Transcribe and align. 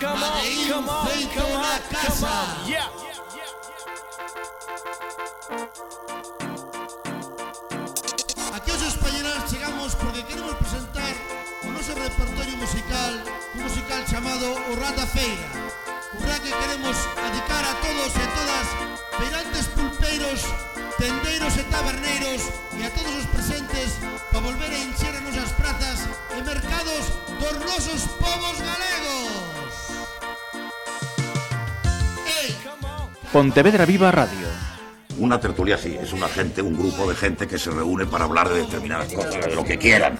come 0.00 0.22
on, 0.22 0.68
come 0.68 0.88
on, 0.88 1.06
come 1.34 1.52
on, 1.52 1.80
come 1.92 2.24
on, 2.24 2.68
yeah. 2.68 2.88
Aquí 8.54 8.70
os 8.72 8.82
españolas 8.82 9.50
chegamos 9.50 9.94
porque 9.96 10.24
queremos 10.24 10.54
presentar 10.56 11.12
o 11.64 11.70
noso 11.70 11.92
repertorio 11.94 12.56
musical, 12.56 13.12
un 13.54 13.62
musical 13.62 14.02
chamado 14.08 14.46
O 14.70 14.76
Rata 14.80 15.06
Feira. 15.06 15.48
Un 16.16 16.26
rap 16.26 16.42
que 16.42 16.50
queremos 16.50 16.96
dedicar 17.14 17.64
a 17.64 17.74
todos 17.84 18.10
e 18.16 18.26
todas 18.38 18.66
feirantes 19.18 19.66
pulpeiros, 19.76 20.40
tendeiros 20.98 21.56
e 21.56 21.64
taberneiros 21.64 22.42
e 22.72 22.84
a 22.84 22.90
todos 22.90 23.14
os 23.20 23.26
presentes 23.26 23.98
para 24.30 24.40
volver 24.40 24.70
a 24.70 24.78
encher 24.78 25.14
as 25.14 25.22
nosas 25.22 25.52
prazas 25.52 26.08
e 26.36 26.42
mercados 26.42 27.04
dos 27.38 27.56
nosos 27.64 28.02
povos 28.18 28.58
galegos. 28.58 29.19
Pontevedra 33.32 33.86
Viva 33.86 34.10
Radio. 34.10 34.48
Una 35.18 35.38
tertulia 35.38 35.78
sí, 35.78 35.96
es 36.00 36.12
una 36.12 36.28
gente, 36.28 36.62
un 36.62 36.76
grupo 36.76 37.08
de 37.08 37.14
gente 37.14 37.46
que 37.46 37.60
se 37.60 37.70
reúne 37.70 38.04
para 38.04 38.24
hablar 38.24 38.48
de 38.48 38.62
determinadas 38.62 39.12
cosas, 39.12 39.46
de 39.46 39.54
lo 39.54 39.62
que 39.62 39.78
quieran. 39.78 40.18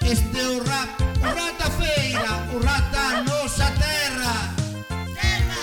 Este 0.00 0.40
é 0.40 0.48
o 0.48 0.64
rap, 0.64 0.88
o 1.20 1.26
rata 1.26 1.70
feira, 1.78 2.48
o 2.54 2.58
rata 2.58 3.22
nosa 3.22 3.70
terra. 3.72 4.54
Terra. 5.20 5.62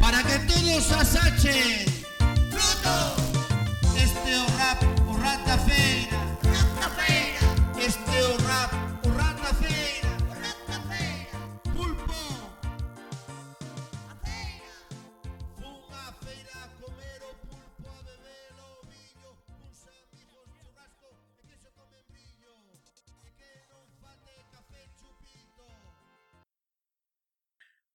Para 0.00 0.22
que 0.24 0.38
todos 0.52 0.90
asachen. 0.90 1.86
Fruto. 2.50 2.98
Este 3.94 4.30
é 4.32 4.38
o 4.38 4.46
rap, 4.58 4.82
o 5.06 5.12
rata 5.22 5.56
feira. 5.58 6.18
Rata 6.42 6.88
feira. 6.98 7.40
Este 7.78 8.16
é 8.16 8.91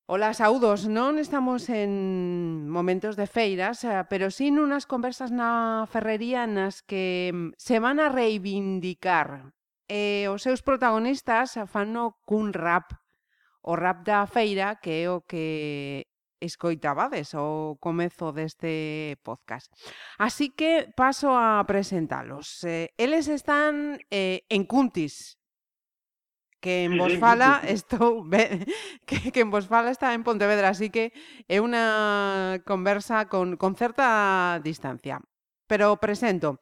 Ola, 0.09 0.31
saudos, 0.31 0.87
non 0.87 1.19
estamos 1.19 1.67
en 1.67 1.91
momentos 2.71 3.19
de 3.19 3.27
feiras, 3.27 3.83
eh, 3.83 3.91
pero 4.07 4.31
sin 4.31 4.55
unhas 4.55 4.87
conversas 4.87 5.35
na 5.35 5.83
ferrería 5.91 6.47
nas 6.47 6.79
que 6.79 7.27
mm, 7.35 7.59
se 7.59 7.83
van 7.83 7.99
a 7.99 8.07
reivindicar. 8.07 9.51
E 9.83 10.31
os 10.31 10.47
seus 10.47 10.63
protagonistas 10.63 11.59
fano 11.67 12.23
cun 12.23 12.55
rap, 12.55 12.95
o 13.59 13.75
rap 13.75 14.07
da 14.07 14.23
feira, 14.31 14.79
que 14.79 15.03
é 15.03 15.11
o 15.11 15.27
que 15.27 16.07
escoitabades 16.39 17.35
o 17.35 17.75
comezo 17.75 18.31
deste 18.31 19.19
podcast. 19.27 19.67
Así 20.15 20.55
que 20.55 20.87
paso 20.95 21.35
a 21.35 21.59
presentalos. 21.67 22.63
Eh, 22.63 22.95
eles 22.95 23.27
están 23.27 23.99
eh, 24.07 24.47
en 24.47 24.63
Cuntis, 24.63 25.36
que 26.67 26.83
en 26.83 26.99
vos 26.99 27.15
fala 27.15 27.63
estou 27.63 28.27
que, 29.07 29.31
que 29.31 29.39
en 29.39 29.47
vos 29.47 29.71
fala 29.71 29.87
está 29.87 30.11
en 30.11 30.27
Pontevedra, 30.27 30.75
así 30.75 30.91
que 30.91 31.15
é 31.47 31.63
unha 31.63 32.59
conversa 32.67 33.31
con, 33.31 33.55
con 33.55 33.79
certa 33.79 34.59
distancia. 34.59 35.23
Pero 35.63 35.95
presento. 35.95 36.59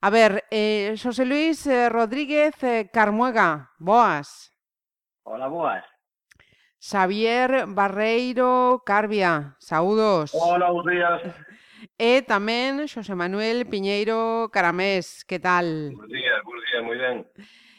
A 0.00 0.08
ver, 0.08 0.48
eh, 0.48 0.96
Xosé 0.96 1.28
Luis 1.28 1.68
eh, 1.68 1.92
Rodríguez 1.92 2.56
eh, 2.64 2.88
Carmuega, 2.88 3.76
boas. 3.76 4.48
Hola, 5.28 5.52
boas. 5.52 5.84
Xavier 6.80 7.68
Barreiro 7.68 8.80
Carbia, 8.84 9.56
saúdos. 9.60 10.32
Hola, 10.32 10.72
bons 10.72 10.88
días. 10.88 11.20
E 12.00 12.24
tamén 12.24 12.88
Xosé 12.88 13.12
Manuel 13.12 13.68
Piñeiro 13.68 14.48
Caramés, 14.48 15.20
que 15.28 15.36
tal? 15.36 15.92
Bons 15.92 16.08
días, 16.08 16.40
bons 16.48 16.62
días, 16.64 16.80
moi 16.80 16.96
ben. 16.96 17.16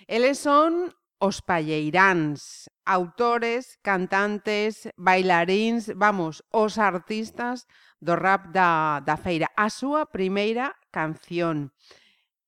Eles 0.06 0.38
son 0.38 0.94
os 1.26 1.42
palleiráns, 1.42 2.70
autores, 2.86 3.82
cantantes, 3.82 4.86
bailaríns, 4.94 5.90
vamos, 5.98 6.46
os 6.54 6.78
artistas 6.78 7.66
do 7.98 8.14
rap 8.14 8.54
da, 8.54 9.02
da 9.02 9.18
feira. 9.18 9.50
A 9.58 9.74
súa 9.74 10.06
primeira 10.06 10.78
canción. 10.94 11.74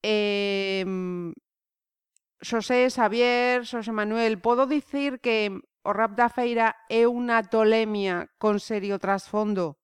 Eh, 0.06 0.86
Xosé 2.38 2.86
Xavier, 2.94 3.66
Xosé 3.66 3.90
Manuel, 3.90 4.38
podo 4.38 4.70
dicir 4.70 5.18
que 5.26 5.50
o 5.82 5.92
rap 5.98 6.14
da 6.14 6.30
feira 6.30 6.78
é 6.86 7.10
unha 7.10 7.42
tolemia 7.50 8.30
con 8.38 8.62
serio 8.62 9.02
trasfondo? 9.02 9.82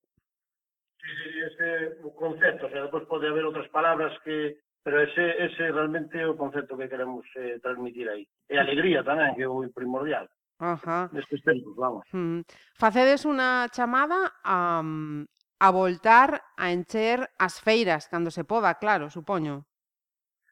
Sí, 1.02 1.09
sí, 1.18 1.30
ese 1.50 1.68
concepto, 2.14 2.68
o 2.68 2.70
sea, 2.70 2.86
depois 2.86 3.09
pode 3.09 3.26
haber 3.26 3.42
outras 3.50 3.66
palabras 3.74 4.14
que 4.22 4.62
Pero 4.84 5.00
ese, 5.00 5.40
ese 5.40 5.72
realmente 5.72 6.20
é 6.20 6.28
o 6.28 6.36
concepto 6.36 6.76
que 6.76 6.92
queremos 6.92 7.24
eh, 7.40 7.58
transmitir 7.64 8.12
aí. 8.12 8.28
E 8.52 8.60
alegría 8.60 9.00
tamén, 9.00 9.32
que 9.32 9.48
é 9.48 9.50
o 9.50 9.64
primordial. 9.72 10.28
Ajá. 10.60 11.08
Nestes 11.16 11.40
tempos, 11.44 11.72
vamos. 11.80 12.04
Mm. 12.12 12.44
Facedes 12.76 13.24
unha 13.24 13.72
chamada 13.72 14.36
a, 14.44 14.84
a 15.64 15.68
voltar 15.72 16.36
a 16.60 16.76
encher 16.76 17.24
as 17.40 17.64
feiras, 17.64 18.12
cando 18.12 18.28
se 18.28 18.44
poda, 18.44 18.76
claro, 18.76 19.08
supoño. 19.08 19.64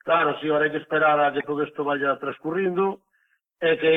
Claro, 0.07 0.39
si, 0.39 0.47
ahora 0.47 0.65
hai 0.65 0.73
que 0.73 0.81
esperar 0.81 1.19
a 1.19 1.35
que 1.35 1.43
todo 1.43 1.61
isto 1.67 1.83
vaya 1.83 2.17
transcurrindo 2.17 3.03
e 3.61 3.77
que 3.77 3.93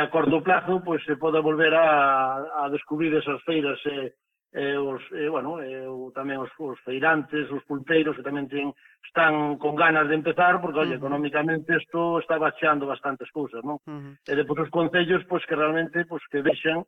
a 0.00 0.10
corto 0.10 0.42
plazo 0.42 0.82
pues, 0.82 1.04
se 1.06 1.14
poda 1.20 1.38
volver 1.38 1.76
a, 1.76 2.64
a 2.64 2.72
descubrir 2.72 3.14
esas 3.14 3.38
feiras 3.46 3.78
e, 3.86 4.16
eh, 4.54 4.78
os, 4.78 5.02
eh, 5.10 5.28
bueno, 5.28 5.58
eh, 5.60 5.82
o, 5.82 6.14
tamén 6.14 6.38
os, 6.38 6.50
os 6.62 6.78
feirantes, 6.86 7.50
os 7.50 7.66
pulpeiros 7.66 8.14
que 8.14 8.22
tamén 8.22 8.46
ten, 8.46 8.70
están 9.02 9.58
con 9.58 9.74
ganas 9.74 10.06
de 10.06 10.14
empezar 10.14 10.62
porque, 10.62 10.78
uh 10.78 10.86
-huh. 10.86 10.94
económicamente 10.94 11.74
isto 11.74 12.22
está 12.22 12.38
baixando 12.38 12.86
bastantes 12.86 13.26
cousas, 13.34 13.66
non? 13.66 13.82
Uh 13.82 14.14
-huh. 14.14 14.14
E 14.30 14.32
depois 14.38 14.62
os 14.62 14.70
concellos, 14.70 15.26
pois, 15.26 15.42
pues, 15.42 15.46
que 15.50 15.58
realmente, 15.58 16.06
pois, 16.06 16.22
pues, 16.22 16.30
que 16.30 16.46
vexan 16.46 16.86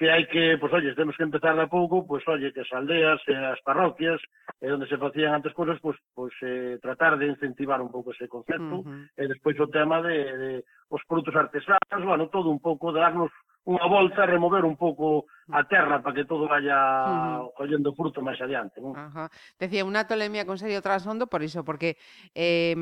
que 0.00 0.10
hai 0.10 0.24
que, 0.26 0.56
pois, 0.56 0.72
pues, 0.72 0.82
oye, 0.82 0.96
temos 0.96 1.14
que 1.14 1.22
empezar 1.22 1.54
da 1.54 1.68
pouco, 1.68 2.02
pois, 2.08 2.26
oye, 2.26 2.50
que 2.50 2.64
as 2.64 2.72
aldeas, 2.72 3.20
e 3.28 3.36
as 3.36 3.60
parroquias, 3.60 4.18
e 4.58 4.72
onde 4.72 4.88
se 4.88 4.96
facían 4.96 5.36
antes 5.36 5.52
cousas, 5.52 5.78
pois, 5.84 6.00
pois 6.16 6.32
eh, 6.42 6.80
tratar 6.80 7.20
de 7.20 7.28
incentivar 7.28 7.78
un 7.84 7.92
pouco 7.92 8.10
ese 8.16 8.26
concepto, 8.26 8.80
uh 8.80 8.84
-huh. 8.88 9.04
e 9.20 9.22
despois 9.28 9.54
o 9.60 9.68
tema 9.68 10.00
de, 10.00 10.16
de 10.16 10.50
os 10.88 11.04
produtos 11.04 11.36
artesanos, 11.36 12.02
bueno, 12.08 12.32
todo 12.32 12.48
un 12.48 12.58
pouco, 12.58 12.88
darnos 12.90 13.30
unha 13.62 13.86
volta 13.86 14.26
remover 14.26 14.66
un 14.66 14.74
pouco 14.74 15.30
a 15.54 15.62
terra 15.62 16.02
para 16.02 16.14
que 16.18 16.26
todo 16.26 16.50
vaya 16.50 16.74
uh 16.74 17.46
-huh. 17.46 17.54
collendo 17.54 17.94
fruto 17.94 18.18
máis 18.18 18.42
adiante. 18.42 18.82
Non? 18.82 18.98
Ajá. 18.98 19.30
Decía, 19.54 19.86
unha 19.86 20.02
tolemia 20.02 20.42
con 20.42 20.58
serio 20.58 20.82
trasfondo 20.82 21.30
por 21.30 21.46
iso, 21.46 21.62
porque 21.62 21.94
eh, 22.34 22.74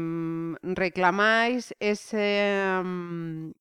reclamáis 0.65 1.77
ese, 1.77 2.65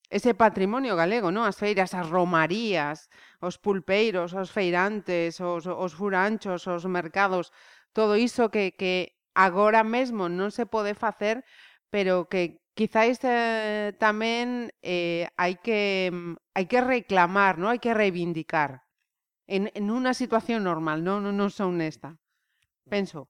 ese 0.07 0.31
patrimonio 0.31 0.95
galego, 0.95 1.27
non? 1.27 1.43
As 1.43 1.59
feiras, 1.59 1.91
as 1.91 2.07
romarías, 2.07 3.11
os 3.43 3.59
pulpeiros, 3.59 4.31
os 4.31 4.47
feirantes, 4.47 5.43
os, 5.43 5.67
os 5.67 5.91
furanchos, 5.91 6.71
os 6.71 6.87
mercados, 6.87 7.51
todo 7.91 8.15
iso 8.15 8.47
que, 8.47 8.71
que 8.79 9.19
agora 9.35 9.83
mesmo 9.83 10.31
non 10.31 10.55
se 10.55 10.63
pode 10.63 10.95
facer 10.95 11.43
pero 11.89 12.29
que 12.29 12.61
quizáis 12.77 13.19
eh, 13.25 13.91
tamén 13.99 14.71
eh, 14.79 15.27
hai 15.35 15.59
que 15.59 16.07
mm, 16.13 16.55
hai 16.55 16.65
que 16.69 16.79
reclamar, 16.79 17.59
¿no? 17.59 17.67
Hai 17.67 17.83
que 17.83 17.91
reivindicar 17.91 18.85
en, 19.49 19.67
en 19.73 19.85
unha 19.89 20.13
situación 20.13 20.63
normal, 20.63 21.03
non 21.03 21.25
non, 21.25 21.35
non 21.35 21.49
son 21.51 21.75
nesta. 21.81 22.15
Penso. 22.87 23.27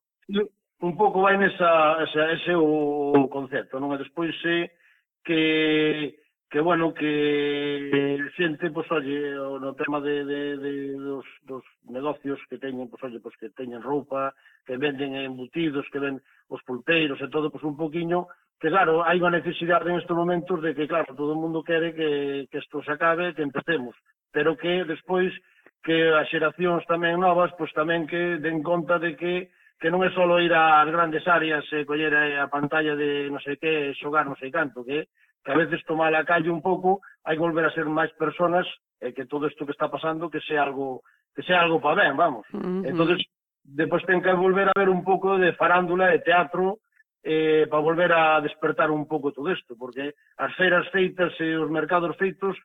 Un 0.80 0.96
pouco 0.96 1.20
vai 1.26 1.36
nesa, 1.36 2.00
esa, 2.04 2.32
ese 2.36 2.54
o 2.56 3.28
concepto, 3.28 3.80
non? 3.80 3.96
E 3.96 3.98
despois 4.00 4.32
se 4.44 4.76
que 5.24 6.20
que 6.50 6.60
bueno, 6.60 6.94
que 6.94 8.18
xente, 8.36 8.72
pois, 8.72 8.88
pues, 8.88 9.06
olle, 9.06 9.38
no 9.38 9.78
tema 9.78 10.02
de, 10.02 10.26
de, 10.26 10.58
de 10.58 10.94
dos, 10.98 11.26
dos 11.44 11.64
negocios 11.86 12.40
que 12.50 12.58
teñen, 12.58 12.90
pois, 12.90 13.02
pues, 13.02 13.04
olle, 13.14 13.22
pois, 13.22 13.38
pues, 13.38 13.54
que 13.54 13.56
teñen 13.56 13.86
roupa, 13.86 14.34
que 14.66 14.78
venden 14.78 15.14
embutidos, 15.14 15.86
que 15.94 16.02
ven 16.02 16.18
os 16.50 16.62
pulpeiros 16.66 17.22
e 17.22 17.30
todo, 17.30 17.54
pois, 17.54 17.62
un 17.62 17.78
poquiño 17.78 18.26
que 18.60 18.68
claro, 18.68 19.08
hai 19.08 19.18
unha 19.24 19.32
necesidade 19.32 19.88
en 19.88 19.98
estes 20.04 20.12
momentos 20.12 20.60
de 20.60 20.76
que, 20.76 20.84
claro, 20.84 21.16
todo 21.16 21.32
o 21.32 21.42
mundo 21.42 21.64
quere 21.64 21.96
que, 21.96 22.46
que 22.52 22.60
isto 22.60 22.84
se 22.84 22.92
acabe, 22.92 23.32
que 23.32 23.42
empecemos, 23.42 23.96
pero 24.36 24.60
que 24.60 24.84
despois 24.84 25.32
que 25.80 26.12
as 26.12 26.28
xeracións 26.28 26.84
tamén 26.84 27.24
novas, 27.24 27.56
pois 27.56 27.72
tamén 27.72 28.04
que 28.04 28.36
den 28.44 28.60
conta 28.60 29.00
de 29.00 29.16
que 29.16 29.34
que 29.80 29.88
non 29.88 30.04
é 30.04 30.12
só 30.12 30.28
ir 30.44 30.52
ás 30.52 30.92
grandes 30.92 31.24
áreas 31.24 31.64
e 31.72 31.88
coller 31.88 32.12
a 32.12 32.52
pantalla 32.52 33.00
de 33.00 33.32
non 33.32 33.40
sei 33.40 33.56
que, 33.56 33.96
xogar 33.96 34.28
non 34.28 34.36
sei 34.36 34.52
canto, 34.52 34.84
que, 34.84 35.08
que 35.40 35.52
a 35.56 35.56
veces 35.56 35.80
tomar 35.88 36.12
a 36.12 36.28
calle 36.28 36.52
un 36.52 36.60
pouco, 36.60 37.00
hai 37.24 37.40
que 37.40 37.46
volver 37.48 37.64
a 37.64 37.72
ser 37.72 37.88
máis 37.88 38.12
personas 38.20 38.68
e 39.00 39.16
que 39.16 39.24
todo 39.24 39.48
isto 39.48 39.64
que 39.64 39.72
está 39.72 39.88
pasando 39.88 40.28
que 40.28 40.44
sea 40.44 40.68
algo 40.68 41.00
que 41.32 41.48
sea 41.48 41.64
algo 41.64 41.80
para 41.80 42.04
ben, 42.04 42.20
vamos. 42.20 42.44
Uh 42.52 42.60
-huh. 42.60 42.92
Entonces, 42.92 43.24
depois 43.64 44.04
ten 44.04 44.20
que 44.20 44.36
volver 44.36 44.68
a 44.68 44.76
ver 44.76 44.92
un 44.92 45.08
pouco 45.08 45.40
de 45.40 45.56
farándula, 45.56 46.12
de 46.12 46.20
teatro, 46.28 46.84
eh, 47.24 47.68
para 47.70 47.84
volver 47.84 48.12
a 48.14 48.40
despertar 48.42 48.92
un 48.92 49.08
pouco 49.08 49.32
todo 49.32 49.52
isto, 49.52 49.76
porque 49.76 50.16
as 50.38 50.54
feiras 50.56 50.88
feitas 50.90 51.34
e 51.40 51.56
os 51.56 51.70
mercados 51.70 52.16
feitos, 52.16 52.56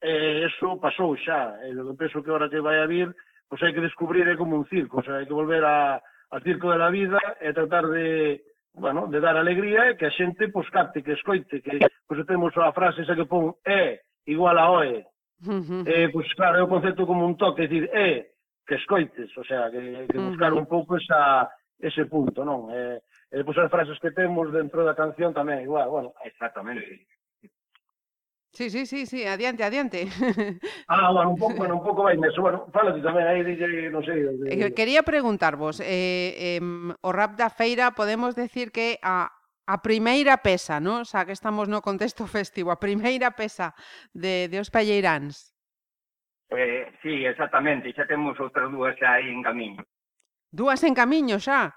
eh, 0.00 0.46
eso 0.46 0.78
pasou 0.78 1.16
xa. 1.16 1.58
E 1.66 1.74
eu 1.74 1.96
penso 1.96 2.22
que 2.22 2.30
ahora 2.30 2.48
que 2.48 2.60
vai 2.60 2.78
a 2.80 2.86
vir, 2.86 3.10
pois 3.48 3.62
hai 3.62 3.72
que 3.74 3.82
descubrir 3.82 4.26
é 4.28 4.36
como 4.36 4.56
un 4.56 4.66
circo, 4.66 5.00
o 5.00 5.04
sea, 5.04 5.18
hai 5.18 5.26
que 5.26 5.34
volver 5.34 5.64
a, 5.64 5.98
ao 6.30 6.40
circo 6.40 6.70
da 6.70 6.90
vida 6.90 7.18
e 7.40 7.52
tratar 7.52 7.86
de, 7.90 8.42
bueno, 8.74 9.06
de 9.06 9.20
dar 9.20 9.36
alegría 9.36 9.90
e 9.90 9.96
que 9.96 10.06
a 10.06 10.14
xente 10.14 10.48
pois 10.50 10.68
capte, 10.70 11.02
que 11.02 11.14
escoite, 11.14 11.62
que 11.62 11.78
pois 12.06 12.22
temos 12.26 12.54
a 12.58 12.72
frase 12.72 13.02
esa 13.02 13.18
que 13.18 13.26
pon 13.26 13.58
é 13.66 14.02
igual 14.26 14.58
a 14.58 14.70
oe. 14.70 15.04
Eh, 15.86 16.08
pois 16.14 16.30
claro, 16.34 16.58
é 16.58 16.62
o 16.62 16.70
concepto 16.70 17.06
como 17.06 17.26
un 17.26 17.36
toque, 17.36 17.64
é 17.64 17.66
dicir, 17.66 17.90
é 17.92 18.34
que 18.66 18.76
escoites, 18.76 19.30
o 19.36 19.44
sea, 19.44 19.70
que, 19.70 20.08
que 20.08 20.18
buscar 20.18 20.52
un 20.54 20.64
pouco 20.64 20.96
esa, 20.96 21.50
ese 21.78 22.06
punto, 22.06 22.44
non? 22.44 22.72
Eh, 22.72 22.98
E 23.34 23.42
depois 23.42 23.58
as 23.58 23.66
frases 23.66 23.98
que 23.98 24.14
temos 24.14 24.54
dentro 24.54 24.86
da 24.86 24.94
canción 24.94 25.34
tamén 25.34 25.66
igual, 25.66 25.90
bueno. 25.90 26.14
Exactamente. 26.22 27.02
Sí, 28.54 28.70
sí, 28.70 28.86
sí, 28.86 29.06
sí, 29.10 29.26
adiante, 29.26 29.64
adiante. 29.64 30.06
Ah, 30.86 31.10
bueno, 31.10 31.30
un 31.30 31.36
pouco, 31.36 31.56
bueno, 31.56 31.74
un 31.74 31.82
pouco 31.82 32.06
vai 32.06 32.14
neso. 32.14 32.38
Bueno, 32.38 32.70
ti 32.70 33.02
tamén 33.02 33.26
aí, 33.26 33.42
DJ, 33.42 33.90
non 33.90 34.06
sei. 34.06 34.22
De... 34.22 34.54
Eh, 34.54 34.70
quería 34.70 35.02
preguntarvos, 35.02 35.82
eh, 35.82 36.62
eh, 36.62 36.62
o 37.02 37.10
rap 37.10 37.34
da 37.34 37.50
feira 37.50 37.90
podemos 37.98 38.38
decir 38.38 38.70
que 38.70 39.02
a, 39.02 39.34
a 39.66 39.76
primeira 39.82 40.38
pesa, 40.38 40.78
non? 40.78 41.02
O 41.02 41.08
sea, 41.08 41.26
que 41.26 41.34
estamos 41.34 41.66
no 41.66 41.82
contexto 41.82 42.30
festivo, 42.30 42.70
a 42.70 42.78
primeira 42.78 43.34
pesa 43.34 43.74
de, 44.14 44.46
de 44.46 44.62
os 44.62 44.70
palleiráns. 44.70 45.50
Eh, 46.54 46.86
sí, 47.02 47.26
exactamente, 47.26 47.90
xa 47.90 48.06
temos 48.06 48.38
outras 48.38 48.70
dúas 48.70 48.94
xa 48.94 49.18
aí 49.18 49.26
en 49.26 49.42
camiño. 49.42 49.82
Dúas 50.54 50.86
en 50.86 50.94
camiño 50.94 51.42
xa? 51.42 51.74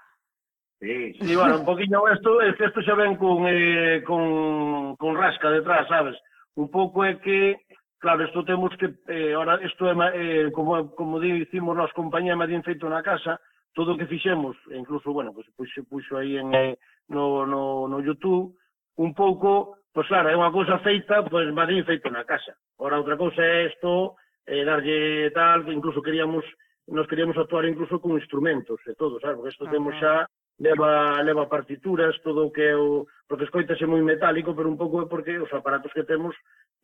Sí, 0.80 1.12
sí. 1.14 1.34
bueno, 1.34 1.58
un 1.58 1.64
poquinho 1.64 2.06
esto, 2.08 2.40
es 2.40 2.54
que 2.56 2.66
esto 2.66 2.80
xa 2.82 2.94
ven 2.94 3.16
con, 3.16 3.46
eh, 3.48 4.02
con, 4.06 4.94
con 4.94 5.16
rasca 5.16 5.50
detrás, 5.50 5.88
sabes? 5.88 6.14
Un 6.54 6.70
pouco 6.70 7.02
é 7.04 7.18
que, 7.18 7.58
claro, 7.98 8.22
isto 8.22 8.44
temos 8.46 8.70
que, 8.78 8.94
eh, 9.10 9.34
ora, 9.34 9.58
isto 9.58 9.90
é, 9.90 9.94
eh, 10.14 10.52
como, 10.54 10.94
como 10.94 11.18
dicimos 11.18 11.74
nós, 11.74 11.90
compañía 11.90 12.38
Madín 12.38 12.62
Feito 12.62 12.86
na 12.86 13.02
Casa, 13.02 13.42
todo 13.74 13.94
o 13.94 13.98
que 13.98 14.06
fixemos, 14.06 14.54
incluso, 14.70 15.10
bueno, 15.10 15.34
pues, 15.34 15.50
pues, 15.58 15.66
se 15.74 15.82
puxo 15.82 16.16
aí 16.16 16.38
en, 16.38 16.54
eh, 16.54 16.78
no, 17.10 17.42
no, 17.44 17.90
no 17.90 17.98
YouTube, 17.98 18.54
un 19.02 19.14
pouco, 19.14 19.82
pois 19.90 20.06
pues, 20.06 20.14
claro, 20.14 20.30
é 20.30 20.38
unha 20.38 20.54
cousa 20.54 20.78
feita, 20.86 21.26
pois 21.26 21.50
pues, 21.50 21.54
Madín 21.58 21.82
Feito 21.82 22.06
na 22.06 22.22
Casa. 22.22 22.54
Ora, 22.78 23.02
outra 23.02 23.18
cousa 23.18 23.42
é 23.42 23.66
isto, 23.66 24.14
eh, 24.46 24.62
darlle 24.62 25.34
tal, 25.34 25.66
incluso 25.74 26.06
queríamos, 26.06 26.46
nos 26.86 27.10
queríamos 27.10 27.34
actuar 27.34 27.66
incluso 27.66 27.98
con 27.98 28.14
instrumentos 28.14 28.78
e 28.86 28.94
todo, 28.94 29.18
sabes? 29.18 29.42
Porque 29.42 29.54
isto 29.58 29.66
temos 29.66 29.98
xa 29.98 30.22
leva, 30.58 31.22
leva 31.22 31.48
partituras, 31.48 32.18
todo 32.22 32.46
o 32.46 32.52
que 32.52 32.62
é 32.62 32.76
o... 32.76 33.06
porque 33.28 33.44
escoitase 33.44 33.86
moi 33.86 34.02
metálico, 34.02 34.54
pero 34.54 34.68
un 34.68 34.76
pouco 34.76 35.02
é 35.02 35.06
porque 35.06 35.38
os 35.38 35.52
aparatos 35.52 35.92
que 35.92 36.04
temos 36.04 36.34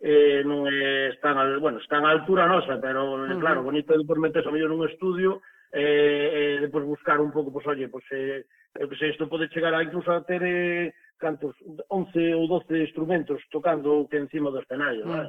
eh, 0.01 0.43
non 0.47 0.67
é, 0.71 1.11
están, 1.11 1.39
al, 1.39 1.59
bueno, 1.59 1.79
están 1.83 2.07
a 2.07 2.15
altura 2.15 2.47
nosa, 2.47 2.79
pero, 2.79 3.27
eh, 3.27 3.33
uh 3.33 3.35
-huh. 3.35 3.41
claro, 3.41 3.67
bonito 3.67 3.91
é 3.95 3.99
depois 3.99 4.21
meterse 4.21 4.49
a 4.49 4.55
mellor 4.55 4.71
un 4.71 4.87
estudio, 4.87 5.43
eh, 5.75 6.31
eh, 6.31 6.57
depois 6.63 6.85
buscar 6.87 7.19
un 7.19 7.35
pouco, 7.35 7.51
pois, 7.51 7.67
oye, 7.67 7.91
pois, 7.91 8.05
eh, 8.15 8.47
eu 8.79 8.87
que 8.87 8.99
sei, 8.99 9.11
isto 9.11 9.27
pode 9.27 9.51
chegar 9.51 9.75
a 9.75 9.83
incluso 9.83 10.11
a 10.13 10.23
ter 10.23 10.43
eh, 10.45 10.95
cantos, 11.19 11.55
11 11.91 12.35
ou 12.39 12.47
12 12.47 12.79
instrumentos 12.79 13.43
tocando 13.51 14.07
que 14.07 14.19
encima 14.23 14.55
do 14.55 14.63
escenario, 14.63 15.03
uh 15.03 15.11
-huh. 15.11 15.19
¿vale? 15.19 15.29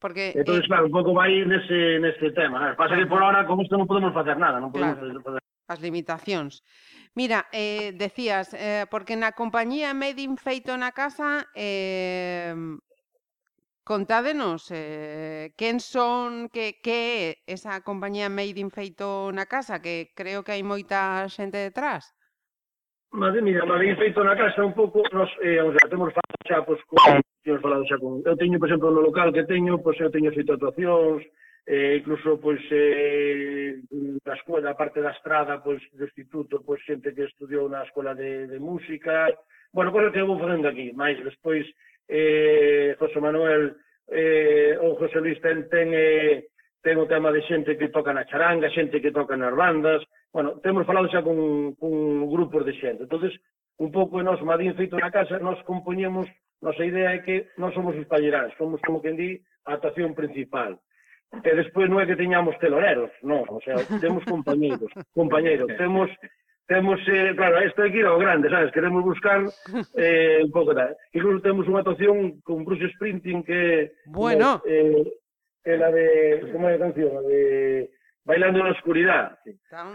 Porque, 0.00 0.32
entón, 0.34 0.60
eh... 0.60 0.66
claro, 0.68 0.88
un 0.88 0.96
pouco 0.96 1.12
vai 1.12 1.44
nese, 1.44 2.00
nese 2.00 2.32
tema. 2.32 2.72
Eh. 2.72 2.74
Pasa 2.76 2.96
que 2.96 3.06
por 3.08 3.20
ahora, 3.20 3.44
con 3.44 3.60
isto 3.60 3.76
non 3.76 3.88
podemos 3.88 4.12
facer 4.16 4.36
nada, 4.36 4.56
non 4.60 4.72
podemos 4.72 4.96
claro. 4.96 5.20
facer 5.20 5.44
as 5.70 5.78
limitacións. 5.78 6.66
Mira, 7.14 7.46
eh, 7.54 7.94
decías, 7.94 8.50
eh, 8.58 8.90
porque 8.90 9.14
na 9.14 9.30
compañía 9.30 9.94
Made 9.94 10.22
in 10.26 10.34
feito 10.34 10.74
na 10.74 10.90
casa, 10.90 11.46
eh, 11.54 12.54
contádenos 13.90 14.70
eh, 14.70 15.50
quen 15.56 15.80
son, 15.80 16.48
que, 16.54 16.78
que 16.78 16.94
é 16.94 17.50
esa 17.50 17.82
compañía 17.82 18.30
Made 18.30 18.62
in 18.62 18.70
Feito 18.70 19.34
na 19.34 19.50
casa, 19.50 19.82
que 19.82 20.14
creo 20.14 20.46
que 20.46 20.54
hai 20.54 20.62
moita 20.62 21.26
xente 21.26 21.58
detrás. 21.58 22.14
Madre, 23.10 23.42
mira, 23.42 23.66
Made 23.66 23.90
in 23.90 23.98
Feito 23.98 24.22
na 24.22 24.38
casa 24.38 24.62
un 24.62 24.78
pouco, 24.78 25.02
nos, 25.10 25.26
eh, 25.42 25.58
o 25.58 25.74
sea, 25.74 25.90
temos 25.90 26.14
falado 26.14 26.42
xa, 26.46 26.62
pois, 26.62 26.78
pues, 26.86 27.02
con, 27.02 27.18
temos 27.42 27.60
falado 27.66 27.82
xa 27.90 27.98
con, 27.98 28.22
eu 28.22 28.38
teño, 28.38 28.62
por 28.62 28.70
exemplo, 28.70 28.94
no 28.94 29.02
local 29.02 29.34
que 29.34 29.42
teño, 29.42 29.82
pois, 29.82 29.98
pues, 29.98 30.06
eu 30.06 30.14
teño 30.14 30.30
feito 30.30 30.54
actuacións, 30.54 31.26
eh, 31.70 31.98
incluso 32.02 32.40
pois 32.40 32.60
eh, 32.72 33.78
da 34.26 34.34
escola, 34.34 34.70
a 34.70 34.74
parte 34.74 35.00
da 35.00 35.14
estrada, 35.14 35.62
pois 35.62 35.78
do 35.94 36.02
instituto, 36.02 36.66
pois 36.66 36.82
xente 36.82 37.14
que 37.14 37.30
estudiou 37.30 37.70
na 37.70 37.86
escola 37.86 38.12
de, 38.18 38.50
de 38.50 38.58
música, 38.58 39.30
bueno, 39.70 39.92
cosas 39.92 40.10
que 40.10 40.18
eu 40.18 40.26
vou 40.26 40.42
facendo 40.42 40.66
aquí, 40.66 40.90
máis 40.98 41.14
despois 41.22 41.62
eh, 42.10 42.98
José 42.98 43.22
Manuel 43.22 43.78
eh, 44.10 44.74
ou 44.82 44.98
José 44.98 45.22
Luis 45.22 45.38
ten, 45.38 45.70
ten, 45.70 45.94
eh, 45.94 46.50
ten 46.82 46.98
o 46.98 47.06
tema 47.06 47.30
de 47.30 47.46
xente 47.46 47.78
que 47.78 47.94
toca 47.94 48.10
na 48.10 48.26
charanga, 48.26 48.66
xente 48.74 48.98
que 48.98 49.14
toca 49.14 49.38
nas 49.38 49.54
bandas, 49.54 50.02
bueno, 50.34 50.58
temos 50.58 50.82
falado 50.82 51.06
xa 51.06 51.22
con, 51.22 51.78
con 51.78 52.26
grupos 52.26 52.66
de 52.66 52.74
xente, 52.82 53.06
entonces 53.06 53.30
un 53.78 53.94
pouco 53.94 54.18
de 54.18 54.26
nos 54.26 54.42
madín 54.42 54.74
feito 54.74 54.98
na 54.98 55.14
casa, 55.14 55.38
nos 55.38 55.62
compoñemos, 55.62 56.26
nosa 56.58 56.82
idea 56.82 57.14
é 57.14 57.22
que 57.22 57.54
non 57.62 57.70
somos 57.70 57.94
os 57.94 58.10
talleráns, 58.10 58.58
somos 58.58 58.82
como 58.82 58.98
que 58.98 59.14
di 59.14 59.38
a 59.70 59.78
actuación 59.78 60.18
principal. 60.18 60.82
E 61.30 61.50
despois 61.54 61.86
non 61.86 62.02
é 62.02 62.06
que 62.10 62.18
teñamos 62.18 62.58
teloneros, 62.58 63.10
non, 63.22 63.46
o 63.46 63.62
sea, 63.62 63.78
temos 64.02 64.26
compañeiros, 64.26 64.90
compañeiros, 65.14 65.70
temos 65.78 66.10
temos, 66.70 67.00
eh, 67.08 67.34
claro, 67.34 67.66
isto 67.66 67.82
é 67.82 67.90
que 67.90 67.98
ir 67.98 68.06
ao 68.06 68.18
grande, 68.18 68.48
sabes, 68.48 68.70
queremos 68.70 69.02
buscar 69.02 69.42
eh, 69.98 70.38
un 70.38 70.50
pouco 70.54 70.70
tal. 70.70 70.94
Incluso 71.10 71.42
temos 71.42 71.66
unha 71.66 71.82
actuación 71.82 72.38
con 72.46 72.62
Bruce 72.62 72.86
Sprinting 72.94 73.42
que... 73.42 73.90
Bueno. 74.06 74.62
Eh, 74.62 75.02
eh, 75.66 75.74
la 75.74 75.90
de, 75.90 76.46
como 76.54 76.70
é 76.70 76.78
a 76.78 76.82
canción? 76.86 77.10
a 77.10 77.22
de 77.26 77.90
Bailando 78.22 78.62
na 78.62 78.70
Oscuridad. 78.70 79.34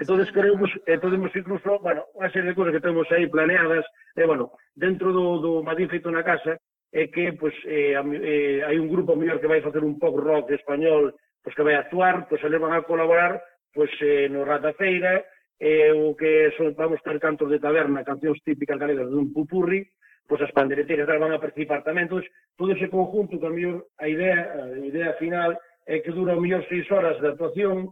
Entonces 0.04 0.28
queremos, 0.36 0.68
entonces 0.84 1.32
incluso, 1.40 1.80
bueno, 1.80 2.12
unha 2.12 2.28
serie 2.36 2.52
de 2.52 2.58
cousas 2.60 2.76
que 2.76 2.84
temos 2.84 3.08
aí 3.08 3.24
planeadas, 3.32 3.88
e 4.12 4.24
eh, 4.24 4.28
bueno, 4.28 4.52
dentro 4.76 5.16
do, 5.16 5.40
do 5.40 5.52
Madrid 5.64 5.88
Feito 5.88 6.12
na 6.12 6.28
Casa, 6.28 6.60
é 6.92 7.08
que, 7.08 7.32
pues, 7.40 7.56
eh, 7.64 7.96
eh, 7.96 8.68
hai 8.68 8.76
un 8.76 8.92
grupo 8.92 9.16
mellor 9.16 9.40
que 9.40 9.48
vai 9.48 9.64
facer 9.64 9.80
un 9.80 9.96
pop 9.96 10.20
rock 10.20 10.52
español 10.52 11.16
pois 11.46 11.54
que 11.54 11.62
vai 11.62 11.78
actuar, 11.78 12.26
pois 12.26 12.42
eles 12.42 12.58
van 12.58 12.74
a 12.74 12.82
colaborar 12.82 13.38
pois 13.76 13.92
eh, 14.02 14.30
no 14.32 14.48
Ratafeira, 14.48 15.26
eh, 15.60 15.92
o 15.92 16.16
que 16.16 16.50
son, 16.56 16.74
vamos 16.74 17.04
ter 17.04 17.20
cantos 17.20 17.52
de 17.52 17.60
taberna, 17.60 18.08
cancións 18.08 18.40
típicas 18.40 18.80
galegas 18.80 19.12
dun 19.12 19.36
pupurri, 19.36 19.84
pois 20.24 20.40
as 20.42 20.56
pandereteiras 20.56 21.06
van 21.06 21.36
a 21.36 21.44
participar 21.44 21.84
tamén. 21.84 22.08
Entón, 22.08 22.24
todo 22.56 22.72
ese 22.72 22.88
conjunto, 22.88 23.36
que 23.36 23.46
a, 23.46 23.52
mellor, 23.52 23.92
a 24.00 24.08
idea, 24.08 24.72
a 24.72 24.80
idea 24.80 25.12
final 25.20 25.60
é 25.84 26.00
que 26.00 26.16
dura 26.16 26.40
o 26.40 26.42
mellor 26.42 26.64
seis 26.72 26.88
horas 26.88 27.20
de 27.20 27.36
actuación, 27.36 27.92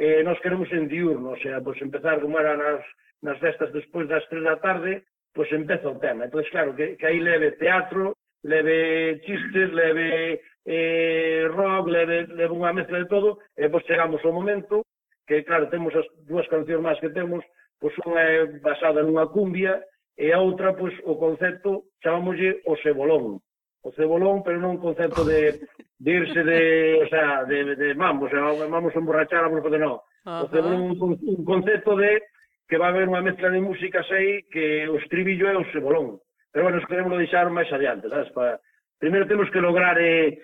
eh, 0.00 0.24
nós 0.24 0.40
queremos 0.40 0.72
en 0.72 0.88
diurno, 0.88 1.36
o 1.36 1.40
sea, 1.44 1.60
pois 1.60 1.76
empezar 1.84 2.24
como 2.24 2.40
era 2.40 2.56
nas, 2.56 2.80
nas 3.20 3.36
festas 3.38 3.68
despois 3.76 4.08
das 4.08 4.24
tres 4.32 4.42
da 4.48 4.56
tarde, 4.56 5.04
pois 5.36 5.52
empeza 5.52 5.92
o 5.92 6.00
tema. 6.00 6.24
Entón, 6.24 6.40
claro, 6.48 6.72
que, 6.72 6.96
que 6.96 7.04
aí 7.04 7.20
leve 7.20 7.52
teatro, 7.60 8.16
leve 8.48 9.20
chistes, 9.28 9.68
leve 9.76 10.40
eh, 10.68 11.48
rock, 11.48 11.88
leve, 11.88 12.28
leve 12.28 12.52
unha 12.52 12.76
mezcla 12.76 13.00
de 13.00 13.08
todo, 13.08 13.40
e 13.56 13.72
pois 13.72 13.88
chegamos 13.88 14.20
ao 14.20 14.36
momento 14.36 14.84
que, 15.24 15.40
claro, 15.40 15.72
temos 15.72 15.96
as 15.96 16.04
dúas 16.28 16.44
cancións 16.52 16.84
máis 16.84 17.00
que 17.00 17.08
temos, 17.08 17.40
pois 17.80 17.96
unha 18.04 18.20
é 18.20 18.36
basada 18.60 19.00
nunha 19.00 19.32
cumbia, 19.32 19.80
e 20.12 20.28
a 20.28 20.38
outra, 20.44 20.76
pois, 20.76 20.92
o 21.08 21.16
concepto, 21.16 21.88
chamámoslle 22.04 22.60
o 22.68 22.76
cebolón. 22.84 23.40
O 23.80 23.90
cebolón, 23.96 24.44
pero 24.44 24.60
non 24.60 24.76
un 24.76 24.84
concepto 24.84 25.24
de, 25.24 25.56
de 25.96 26.10
irse 26.12 26.44
de, 26.44 27.00
o 27.00 27.06
sea, 27.08 27.48
de, 27.48 27.72
de 27.72 27.96
vamos, 27.96 28.28
eh, 28.28 28.68
vamos 28.68 28.92
a 28.92 29.00
emborrachar, 29.00 29.48
vamos 29.48 29.64
a 29.64 29.66
poder, 29.72 29.80
non. 29.80 30.04
O 30.28 30.52
cebolón, 30.52 31.00
un, 31.00 31.16
un 31.16 31.42
concepto 31.48 31.96
de 31.96 32.20
que 32.68 32.76
va 32.76 32.86
a 32.86 32.92
haber 32.92 33.08
unha 33.08 33.24
mezcla 33.24 33.48
de 33.48 33.64
músicas 33.64 34.04
aí 34.12 34.44
que 34.52 34.84
o 34.84 35.00
estribillo 35.00 35.48
é 35.48 35.56
o 35.56 35.64
cebolón. 35.72 36.20
Pero, 36.52 36.68
bueno, 36.68 36.76
queremos 36.84 37.16
deixar 37.16 37.48
máis 37.48 37.72
adiante, 37.72 38.12
sabes? 38.12 38.28
Para, 38.36 38.60
primeiro 39.00 39.24
temos 39.24 39.48
que 39.48 39.64
lograr 39.64 39.96
eh, 39.96 40.36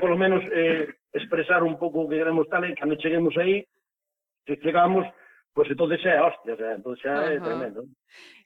por 0.00 0.10
lo 0.10 0.16
menos 0.16 0.42
eh, 0.52 0.88
expresar 1.12 1.62
un 1.62 1.78
pouco 1.78 2.02
o 2.02 2.08
que 2.08 2.18
queremos 2.18 2.48
tal 2.48 2.64
e 2.64 2.74
cando 2.74 2.96
cheguemos 2.96 3.36
aí, 3.36 3.64
se 4.46 4.56
chegamos, 4.60 5.04
pois 5.54 5.68
pues, 5.68 5.70
entonces 5.70 6.04
é 6.04 6.20
hostia, 6.20 6.54
o 6.54 6.56
sea, 6.56 6.72
entonces 6.74 7.04
é 7.04 7.34
eh, 7.34 7.40
tremendo. 7.40 7.84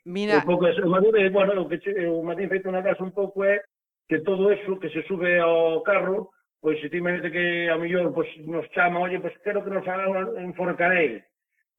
Mira... 0.05 0.39
Un 0.39 0.47
pouco 0.47 0.67
eso, 0.67 0.87
Madrid, 0.87 1.31
bueno, 1.31 1.61
o 1.61 1.69
que 1.69 1.79
o 2.07 2.23
Madrid 2.23 2.49
feito 2.49 2.71
na 2.71 2.83
casa 2.83 3.05
un 3.05 3.13
pouco 3.13 3.45
é 3.45 3.61
que 4.09 4.21
todo 4.21 4.51
eso 4.51 4.79
que 4.79 4.91
se 4.91 5.03
sube 5.05 5.39
ao 5.39 5.83
carro, 5.83 6.31
pois 6.61 6.79
pues, 6.79 6.83
se 6.83 6.89
ti 6.89 7.01
que 7.31 7.69
a 7.69 7.77
mellor 7.77 8.13
pois, 8.13 8.29
pues, 8.35 8.47
nos 8.47 8.67
chama, 8.71 9.01
oye, 9.01 9.21
pois 9.21 9.35
pues, 9.35 9.45
quero 9.45 9.65
que 9.65 9.71
nos 9.71 9.87
hagan 9.87 10.35
un 10.37 10.55
Forcarei 10.55 11.23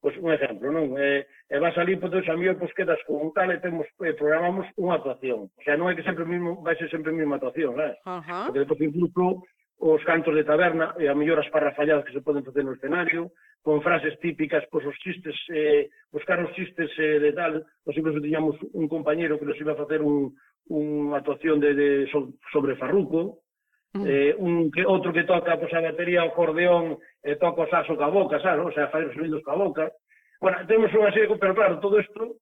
pois, 0.02 0.18
un 0.18 0.34
exemplo, 0.34 0.74
non? 0.74 0.98
E, 0.98 1.24
e 1.46 1.56
vas 1.62 1.78
ali, 1.78 1.94
pois, 1.94 2.26
a 2.26 2.34
mellor, 2.34 2.58
pois, 2.58 2.74
quedas 2.74 2.98
con 3.06 3.22
un 3.22 3.30
tal 3.30 3.54
e 3.54 3.62
temos, 3.62 3.86
eh, 4.02 4.18
programamos 4.18 4.66
unha 4.74 4.98
actuación. 4.98 5.46
O 5.46 5.62
sea, 5.62 5.78
non 5.78 5.86
é 5.86 5.94
que 5.94 6.02
sempre 6.02 6.26
mismo, 6.26 6.58
vai 6.58 6.74
ser 6.74 6.90
sempre 6.90 7.14
a 7.14 7.16
mesma 7.16 7.38
actuación, 7.38 7.78
sabes? 7.78 7.96
Uh 8.02 8.18
-huh. 8.18 8.44
Porque 8.50 8.62
depois 8.66 8.82
incluso 8.82 9.46
os 9.78 10.02
cantos 10.02 10.34
de 10.34 10.42
taberna 10.42 10.94
e 10.98 11.06
a 11.06 11.14
mellor 11.14 11.38
as 11.38 11.50
parrafalladas 11.54 12.02
que 12.02 12.14
se 12.14 12.22
poden 12.26 12.42
facer 12.42 12.66
no 12.66 12.74
escenario, 12.74 13.30
con 13.62 13.82
frases 13.82 14.18
típicas, 14.18 14.66
pois 14.70 14.82
os 14.86 14.98
chistes, 14.98 15.38
eh, 15.54 15.86
buscar 16.10 16.42
os 16.42 16.50
chistes 16.54 16.90
eh, 16.98 17.22
de 17.22 17.30
tal, 17.30 17.62
nós 17.86 17.94
incluso 17.94 18.18
tiñamos 18.18 18.58
un 18.74 18.90
compañeiro 18.90 19.38
que 19.38 19.46
nos 19.46 19.58
iba 19.58 19.72
a 19.74 19.82
facer 19.82 20.02
un, 20.02 20.34
unha 20.66 21.18
actuación 21.18 21.62
de, 21.62 21.74
de 21.74 21.88
sobre 22.50 22.78
Farruco, 22.78 23.41
Eh, 23.92 24.34
un 24.40 24.72
que 24.72 24.88
outro 24.88 25.12
que 25.12 25.28
toca 25.28 25.52
pois, 25.60 25.68
pues, 25.68 25.74
a 25.76 25.84
batería, 25.84 26.24
o 26.24 26.32
acordeón, 26.32 26.96
eh, 27.20 27.36
toca 27.36 27.68
o 27.68 27.68
saxo 27.68 27.92
ca 27.92 28.08
boca, 28.08 28.40
sabes? 28.40 28.64
O 28.64 28.72
sea, 28.72 28.88
fai 28.88 29.04
os 29.04 29.12
sonidos 29.12 29.44
ca 29.44 29.52
boca. 29.52 29.92
Bueno, 30.40 30.56
temos 30.64 30.88
unha 30.96 31.12
serie, 31.12 31.28
pero 31.36 31.52
claro, 31.52 31.76
todo 31.76 32.00
isto 32.00 32.40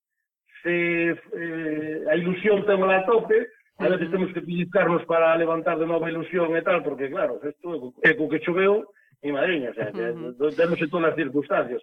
se, 0.63 1.11
eh, 1.11 2.07
a 2.07 2.15
ilusión 2.15 2.63
ten 2.63 2.79
a 2.87 3.03
tope, 3.03 3.51
a 3.83 3.89
veces 3.91 4.15
temos 4.15 4.31
que 4.31 4.47
pellizcarnos 4.47 5.03
para 5.11 5.35
levantar 5.35 5.75
de 5.75 5.91
nova 5.91 6.07
ilusión 6.07 6.55
e 6.55 6.63
tal, 6.63 6.87
porque 6.87 7.11
claro, 7.11 7.43
isto 7.43 7.99
é 8.07 8.15
co 8.15 8.31
que 8.31 8.39
choveu 8.47 8.87
e 9.19 9.35
madriña, 9.35 9.71
o 9.71 9.75
sea, 9.75 9.91
que 9.91 10.07
uh 10.07 10.39
-huh. 10.39 10.55
temos 10.55 10.79
en 10.79 10.91
todas 10.91 11.11
as 11.11 11.19
circunstancias. 11.19 11.83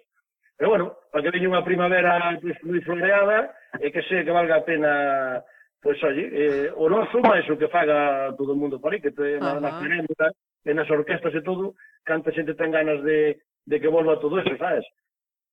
Pero 0.56 0.70
bueno, 0.72 0.96
para 1.12 1.22
que 1.22 1.30
veña 1.30 1.52
unha 1.52 1.66
primavera 1.66 2.40
pues, 2.40 2.56
moi 2.64 2.80
floreada, 2.80 3.52
e 3.76 3.92
que 3.92 4.00
se 4.08 4.24
que 4.24 4.32
valga 4.32 4.58
a 4.58 4.66
pena 4.66 5.44
Pois, 5.80 6.02
oye, 6.02 6.26
eh, 6.32 6.72
o 6.74 6.90
noso 6.90 7.22
máis 7.22 7.46
o 7.46 7.56
que 7.56 7.70
faga 7.70 8.34
todo 8.34 8.52
o 8.52 8.58
mundo 8.58 8.80
por 8.82 8.92
aí, 8.92 9.00
que 9.00 9.14
te, 9.14 9.38
na, 9.38 9.60
na 9.62 9.78
cerémonia, 9.78 10.34
e 10.66 10.74
nas 10.74 10.90
orquestas 10.90 11.34
e 11.34 11.42
todo, 11.42 11.78
canta 12.02 12.34
xente 12.34 12.58
ten 12.58 12.74
ganas 12.74 12.98
de, 13.06 13.38
de 13.62 13.76
que 13.78 13.86
volva 13.86 14.18
todo 14.18 14.42
eso, 14.42 14.50
sabes? 14.58 14.82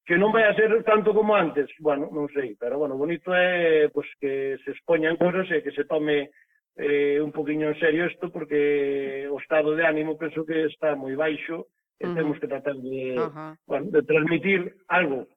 Que 0.05 0.17
non 0.17 0.33
vai 0.33 0.49
a 0.49 0.57
ser 0.57 0.81
tanto 0.81 1.13
como 1.13 1.37
antes, 1.37 1.69
bueno, 1.77 2.09
non 2.09 2.25
sei, 2.33 2.57
pero 2.57 2.81
bueno, 2.81 2.97
bonito 2.97 3.29
é 3.33 3.85
pues, 3.93 4.09
que 4.17 4.57
se 4.65 4.73
expoñan 4.73 5.17
cosas 5.17 5.45
e 5.53 5.61
que 5.61 5.73
se 5.77 5.85
tome 5.85 6.33
eh, 6.77 7.21
un 7.21 7.29
poquinho 7.29 7.69
en 7.69 7.77
serio 7.77 8.09
isto, 8.09 8.33
porque 8.33 9.29
o 9.29 9.37
estado 9.37 9.77
de 9.77 9.85
ánimo 9.85 10.17
penso 10.17 10.41
que 10.41 10.65
está 10.65 10.97
moi 10.97 11.13
baixo 11.13 11.69
e 12.01 12.05
uh 12.05 12.09
-huh. 12.09 12.17
temos 12.17 12.35
que 12.41 12.49
tratar 12.49 12.73
de, 12.81 13.13
uh 13.13 13.29
-huh. 13.29 13.51
bueno, 13.69 13.93
de 13.93 14.01
transmitir 14.01 14.73
algo 14.89 15.29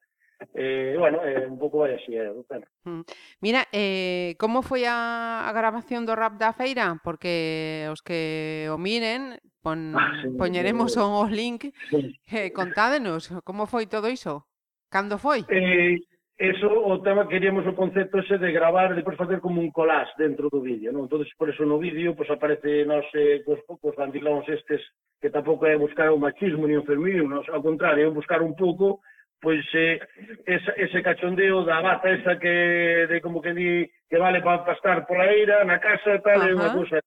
Eh, 0.54 0.94
bueno, 0.98 1.24
eh, 1.24 1.46
un 1.46 1.58
pouco 1.58 1.78
vai 1.78 1.94
así, 1.94 2.14
eh, 2.14 2.30
bueno. 2.48 2.66
Mm. 2.84 3.02
Mira, 3.40 3.66
eh, 3.72 4.36
como 4.38 4.62
foi 4.62 4.86
a, 4.86 5.46
a 5.46 5.50
grabación 5.50 6.06
do 6.06 6.14
rap 6.14 6.38
da 6.38 6.54
feira? 6.54 6.94
Porque 7.02 7.90
os 7.90 8.06
que 8.06 8.70
o 8.70 8.78
miren, 8.78 9.42
pon, 9.62 9.94
ah, 9.98 10.14
sí, 10.22 10.30
poñeremos 10.38 10.94
sí, 10.94 11.00
os 11.02 11.30
link. 11.30 11.74
Sí. 11.90 12.14
Eh, 12.30 12.52
contádenos, 12.52 13.34
como 13.42 13.66
foi 13.66 13.90
todo 13.90 14.06
iso? 14.06 14.46
Cando 14.88 15.18
foi? 15.18 15.42
Eh, 15.50 15.98
eso 16.38 16.70
o 16.70 17.02
tema 17.02 17.26
queríamos 17.26 17.66
o 17.66 17.74
concepto 17.74 18.22
ese 18.22 18.38
de 18.38 18.54
gravar, 18.54 18.94
depois 18.94 19.18
facer 19.18 19.40
como 19.42 19.60
un 19.60 19.74
collage 19.74 20.14
dentro 20.16 20.46
do 20.46 20.62
vídeo, 20.62 20.94
non? 20.94 21.10
Entonces, 21.10 21.34
por 21.34 21.50
eso 21.50 21.66
no 21.66 21.82
vídeo 21.82 22.14
pues 22.14 22.30
aparece 22.30 22.86
nos 22.86 23.02
eh, 23.10 23.42
cos 23.42 23.58
poucos 23.66 23.98
bandilóns 23.98 24.46
estes 24.46 24.78
que 25.18 25.34
tampouco 25.34 25.66
é 25.66 25.74
buscar 25.74 26.14
o 26.14 26.22
machismo 26.22 26.70
ni 26.70 26.78
o 26.78 26.86
feminismo, 26.86 27.26
non? 27.26 27.42
ao 27.42 27.58
contrario, 27.58 28.06
é 28.06 28.14
buscar 28.14 28.38
un 28.38 28.54
pouco 28.54 29.02
pois 29.40 29.64
eh, 29.74 30.00
esa, 30.46 30.72
ese 30.76 31.02
cachondeo 31.02 31.64
da 31.64 31.80
bata 31.80 32.10
esa 32.10 32.38
que 32.38 33.06
de 33.08 33.20
como 33.20 33.40
que 33.40 33.54
di 33.54 33.90
que 34.10 34.18
vale 34.18 34.40
para 34.40 34.64
pa 34.64 34.72
estar 34.72 35.06
pola 35.06 35.30
eira, 35.30 35.64
na 35.64 35.78
casa 35.78 36.16
e 36.16 36.20
tal, 36.20 36.42
é 36.42 36.54
unha 36.54 36.72
cousa, 36.72 36.98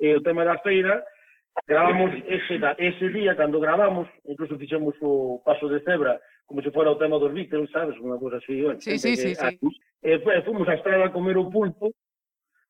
e 0.00 0.08
o 0.14 0.22
tema 0.22 0.44
da 0.44 0.58
feira, 0.58 1.00
gravamos 1.66 2.10
ese, 2.26 2.58
ese 2.78 3.06
día, 3.08 3.36
cando 3.36 3.60
gravamos, 3.60 4.08
incluso 4.26 4.58
fixemos 4.58 4.94
o 5.00 5.40
paso 5.46 5.68
de 5.68 5.80
cebra, 5.86 6.20
como 6.46 6.62
se 6.62 6.70
fora 6.70 6.90
o 6.90 6.98
tema 6.98 7.18
dos 7.18 7.32
Beatles, 7.32 7.70
sabes, 7.70 7.94
unha 8.02 8.18
cousa 8.18 8.42
así, 8.42 8.58
bueno, 8.58 8.80
sí, 8.82 8.98
sí, 8.98 9.14
que, 9.14 9.16
sí, 9.16 9.30
sí. 9.34 9.58
E, 10.02 10.18
eh, 10.18 10.42
fomos 10.42 10.66
a 10.68 10.74
estrada 10.74 11.08
a 11.08 11.14
comer 11.14 11.38
o 11.38 11.46
pulpo, 11.46 11.94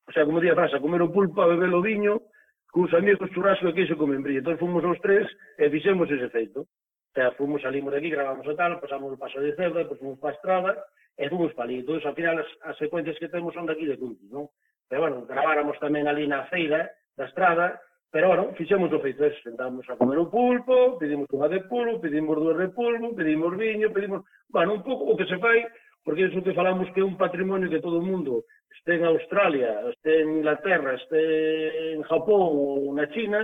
o 0.05 0.11
sea, 0.13 0.25
como 0.25 0.41
día 0.41 0.53
frase, 0.53 0.77
a 0.77 0.83
comer 0.83 1.01
o 1.01 1.11
pulpo, 1.11 1.41
a 1.41 1.49
beber 1.49 1.73
o 1.73 1.81
viño, 1.81 2.21
cuns 2.69 2.93
amigos 2.93 3.29
churrasco 3.33 3.69
e 3.69 3.73
queixo 3.73 3.97
con 3.97 4.13
membrillo. 4.13 4.45
Entón 4.45 4.61
fomos 4.61 4.85
os 4.85 5.01
tres 5.01 5.25
e 5.57 5.69
fixemos 5.69 6.09
ese 6.09 6.29
efeito 6.29 6.69
sea, 7.13 7.31
fomos, 7.31 7.61
salimos 7.61 7.91
de 7.91 7.99
aquí, 7.99 8.09
gravamos 8.09 8.45
o 8.47 8.55
tal, 8.55 8.79
pasamos 8.79 9.13
o 9.13 9.17
paso 9.17 9.39
de 9.41 9.55
Cebra, 9.55 9.83
depois 9.83 9.99
fomos 9.99 10.19
para 10.19 10.31
a 10.31 10.37
estrada, 10.37 10.71
e 11.19 11.27
fomos 11.27 11.53
para 11.53 11.67
ali. 11.67 11.83
Entón, 11.83 11.99
ao 11.99 12.15
final, 12.15 12.39
as, 12.39 12.49
as 12.63 12.77
secuencias 12.79 13.19
que 13.19 13.27
temos 13.27 13.53
son 13.53 13.67
daqui 13.67 13.83
de 13.83 13.99
Cunti, 13.99 14.31
non? 14.31 14.47
Pero, 14.87 15.03
bueno, 15.03 15.27
graváramos 15.27 15.75
tamén 15.83 16.07
ali 16.07 16.23
na 16.25 16.47
feira 16.47 16.87
da 17.19 17.27
estrada, 17.27 17.75
pero, 18.09 18.31
bueno, 18.31 18.55
fixemos 18.55 18.89
o 18.89 19.03
feito 19.03 19.21
eso. 19.27 19.37
Sentamos 19.43 19.85
a 19.91 19.99
comer 19.99 20.17
o 20.17 20.31
pulpo, 20.31 20.97
pedimos 20.97 21.27
unha 21.29 21.51
de 21.51 21.61
pulpo, 21.67 21.99
pedimos 21.99 22.39
dúas 22.39 22.57
de 22.57 22.69
pulpo, 22.73 23.13
pedimos 23.13 23.53
viño, 23.53 23.91
pedimos... 23.91 24.25
Bueno, 24.49 24.79
un 24.79 24.81
pouco 24.81 25.13
o 25.13 25.17
que 25.19 25.29
se 25.29 25.37
fai, 25.37 25.67
porque 26.01 26.25
iso 26.25 26.41
que 26.41 26.57
falamos 26.57 26.89
que 26.95 27.01
é 27.01 27.05
un 27.05 27.19
patrimonio 27.19 27.69
que 27.69 27.83
todo 27.83 27.99
o 27.99 28.05
mundo 28.05 28.47
este 28.79 28.95
en 28.95 29.05
Australia, 29.05 29.81
este 29.91 30.21
en 30.21 30.39
Inglaterra, 30.39 30.95
este 30.95 31.93
en 31.93 32.01
Japón 32.07 32.49
ou 32.55 32.95
na 32.95 33.05
China, 33.11 33.43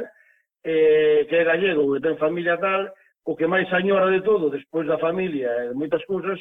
eh, 0.63 1.27
que 1.29 1.35
é 1.35 1.43
gallego, 1.43 1.93
que 1.93 2.01
ten 2.01 2.17
familia 2.17 2.57
tal, 2.57 2.89
o 3.25 3.35
que 3.35 3.47
máis 3.49 3.65
añora 3.73 4.07
de 4.13 4.21
todo, 4.21 4.53
despois 4.53 4.85
da 4.87 5.01
familia 5.01 5.49
e 5.65 5.69
de 5.69 5.75
moitas 5.75 6.05
cousas, 6.05 6.37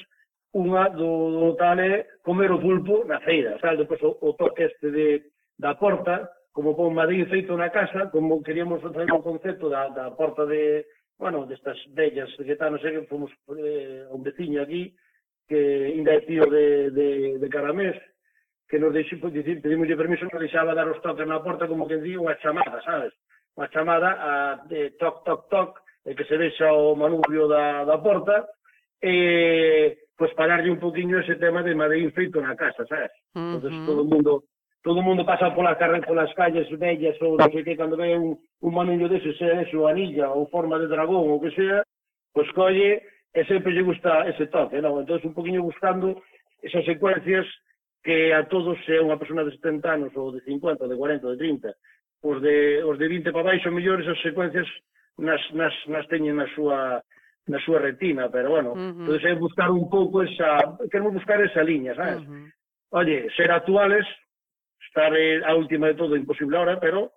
unha 0.54 0.86
do, 0.92 1.10
do 1.40 1.50
tal 1.56 1.80
é 1.80 2.06
comer 2.22 2.52
o 2.52 2.60
pulpo 2.60 3.02
na 3.08 3.18
feira, 3.24 3.58
sabes, 3.58 3.82
depois 3.82 4.00
o, 4.04 4.14
o 4.20 4.36
toque 4.38 4.68
este 4.68 4.92
de, 4.92 5.08
da 5.58 5.74
porta, 5.74 6.30
como 6.52 6.76
pon 6.76 6.94
Madrid 6.94 7.26
feito 7.26 7.56
na 7.56 7.72
casa, 7.74 8.12
como 8.14 8.42
queríamos 8.44 8.78
facer 8.84 9.10
o 9.10 9.24
concepto 9.24 9.66
da, 9.66 9.88
da 9.90 10.14
porta 10.14 10.46
de, 10.46 10.86
bueno, 11.18 11.46
destas 11.46 11.80
bellas 11.90 12.30
que 12.36 12.54
tal, 12.54 12.76
non 12.76 12.80
sei, 12.84 12.94
que 12.94 13.10
fomos 13.10 13.32
eh, 13.58 14.06
un 14.12 14.22
veciño 14.22 14.62
aquí, 14.62 14.94
que 15.48 15.90
ainda 15.90 16.14
é 16.14 16.20
tío 16.22 16.46
de, 16.46 16.94
de, 16.94 17.08
de 17.42 17.48
Caramés, 17.50 17.98
que 18.70 18.78
nos 18.78 18.94
deixou, 18.94 19.18
pues, 19.18 19.34
pois, 19.34 19.42
dicir, 19.42 19.58
pedimos 19.58 19.88
de 19.88 19.98
permiso, 19.98 20.30
nos 20.30 20.40
deixaba 20.40 20.74
dar 20.74 20.86
os 20.86 21.02
toques 21.02 21.26
na 21.26 21.42
porta, 21.42 21.66
como 21.66 21.88
que 21.90 21.98
di, 21.98 22.14
unha 22.14 22.38
chamada, 22.38 22.78
sabes? 22.86 23.10
Unha 23.58 23.68
chamada 23.74 24.10
a, 24.14 24.30
de 24.70 24.94
toc, 25.02 25.26
toc, 25.26 25.50
toc, 25.50 25.83
e 26.06 26.14
que 26.14 26.24
se 26.24 26.36
deixa 26.36 26.72
o 26.72 26.94
manubrio 26.94 27.48
da, 27.48 27.84
da 27.84 27.98
porta, 27.98 28.46
eh, 29.00 29.96
e 29.96 30.04
pois 30.16 30.32
pararlle 30.34 30.70
un 30.70 30.78
poquinho 30.78 31.18
ese 31.18 31.36
tema 31.36 31.62
de 31.62 31.74
Madrid 31.74 32.12
feito 32.14 32.40
na 32.40 32.54
casa, 32.54 32.86
sabes? 32.86 33.10
Uh 33.34 33.58
-huh. 33.58 33.86
Todo 33.86 34.02
o 34.02 34.08
mundo 34.08 34.44
todo 34.84 35.00
o 35.00 35.02
mundo 35.02 35.24
pasa 35.24 35.50
polas 35.56 35.78
carreiras, 35.78 36.06
polas 36.06 36.32
calles 36.34 36.68
bellas 36.76 37.16
ou 37.24 37.40
non 37.40 37.48
sei 37.50 37.64
que, 37.64 37.74
cando 37.74 37.96
ve 37.96 38.12
un, 38.14 38.36
un 38.36 38.72
manillo 38.76 39.08
dese, 39.08 39.32
sea 39.40 39.64
eso, 39.64 39.88
anilla 39.88 40.28
ou 40.28 40.46
forma 40.52 40.76
de 40.78 40.92
dragón 40.92 41.24
ou 41.24 41.40
que 41.40 41.50
sea, 41.56 41.80
pois 42.36 42.48
colle 42.52 43.00
e 43.32 43.40
sempre 43.48 43.72
lle 43.72 43.82
gusta 43.82 44.28
ese 44.28 44.46
toque, 44.52 44.84
non? 44.84 45.00
Entón, 45.00 45.24
un 45.24 45.34
poquinho 45.34 45.64
buscando 45.64 46.20
esas 46.60 46.84
secuencias 46.84 47.48
que 48.04 48.36
a 48.36 48.44
todos, 48.44 48.76
se 48.84 48.96
é 48.96 49.00
unha 49.00 49.16
persona 49.16 49.42
de 49.48 49.56
70 49.56 49.88
anos 49.88 50.12
ou 50.20 50.28
de 50.28 50.44
50, 50.44 50.84
de 50.84 50.96
40, 50.96 51.32
de 51.32 51.36
30, 51.40 51.72
os 52.22 52.38
de, 52.44 52.84
os 52.84 52.96
de 53.00 53.08
20 53.08 53.32
para 53.32 53.56
baixo, 53.56 53.72
mellor 53.72 54.04
esas 54.04 54.20
secuencias 54.20 54.68
nas, 55.18 55.40
nas, 55.52 55.74
nas 55.86 56.06
teñen 56.08 56.36
na 56.36 56.48
súa 56.54 57.02
na 57.44 57.60
súa 57.60 57.76
retina, 57.78 58.32
pero 58.32 58.56
bueno, 58.56 58.72
uh 58.72 58.80
-huh. 58.80 59.04
entonces 59.04 59.24
é 59.28 59.34
buscar 59.36 59.68
un 59.70 59.84
pouco 59.92 60.24
esa, 60.24 60.80
queremos 60.90 61.12
buscar 61.12 61.40
esa 61.44 61.62
liña, 61.62 61.94
sabes? 61.94 62.24
Uh 62.24 62.32
-huh. 62.32 62.46
Oye, 63.04 63.28
ser 63.36 63.52
actuales, 63.52 64.06
estar 64.80 65.12
eh, 65.12 65.44
a 65.44 65.54
última 65.54 65.88
de 65.88 65.94
todo 65.94 66.16
imposible 66.16 66.56
ahora, 66.56 66.80
pero 66.80 67.12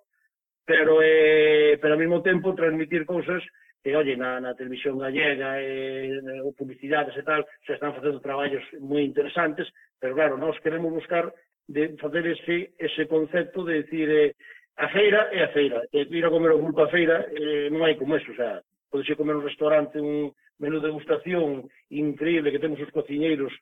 pero 0.66 1.00
eh, 1.02 1.78
pero 1.80 1.94
ao 1.94 2.00
mesmo 2.00 2.20
tempo 2.20 2.54
transmitir 2.54 3.06
cousas 3.08 3.40
que, 3.82 3.96
oye, 3.96 4.16
na, 4.16 4.36
na 4.40 4.52
televisión 4.52 4.98
gallega 4.98 5.62
e 5.62 6.18
eh, 6.20 6.52
publicidades 6.58 7.16
e 7.16 7.22
tal, 7.24 7.46
se 7.64 7.72
están 7.72 7.94
facendo 7.96 8.20
traballos 8.20 8.60
moi 8.84 9.00
interesantes, 9.00 9.64
pero 9.96 10.12
claro, 10.12 10.36
nós 10.36 10.58
queremos 10.60 10.92
buscar 10.92 11.32
de 11.68 11.96
facer 11.96 12.26
ese, 12.26 12.74
ese 12.76 13.06
concepto 13.08 13.64
de 13.64 13.82
decir, 13.84 14.08
eh, 14.10 14.34
A 14.78 14.88
feira 14.94 15.28
é 15.32 15.44
a 15.44 15.52
feira. 15.52 15.82
E 15.92 16.06
ir 16.06 16.24
a 16.24 16.30
comer 16.30 16.52
o 16.54 16.62
pulpo 16.62 16.82
a 16.82 16.88
feira 16.88 17.26
eh, 17.34 17.68
non 17.70 17.82
hai 17.82 17.98
como 17.98 18.14
eso. 18.14 18.30
O 18.30 18.38
sea, 18.38 18.62
ir 18.94 19.16
comer 19.18 19.36
un 19.36 19.44
restaurante, 19.44 19.98
un 19.98 20.30
menú 20.58 20.80
de 20.80 20.88
degustación 20.88 21.68
increíble 21.90 22.52
que 22.52 22.58
temos 22.58 22.80
os 22.80 22.90
cociñeiros 22.90 23.52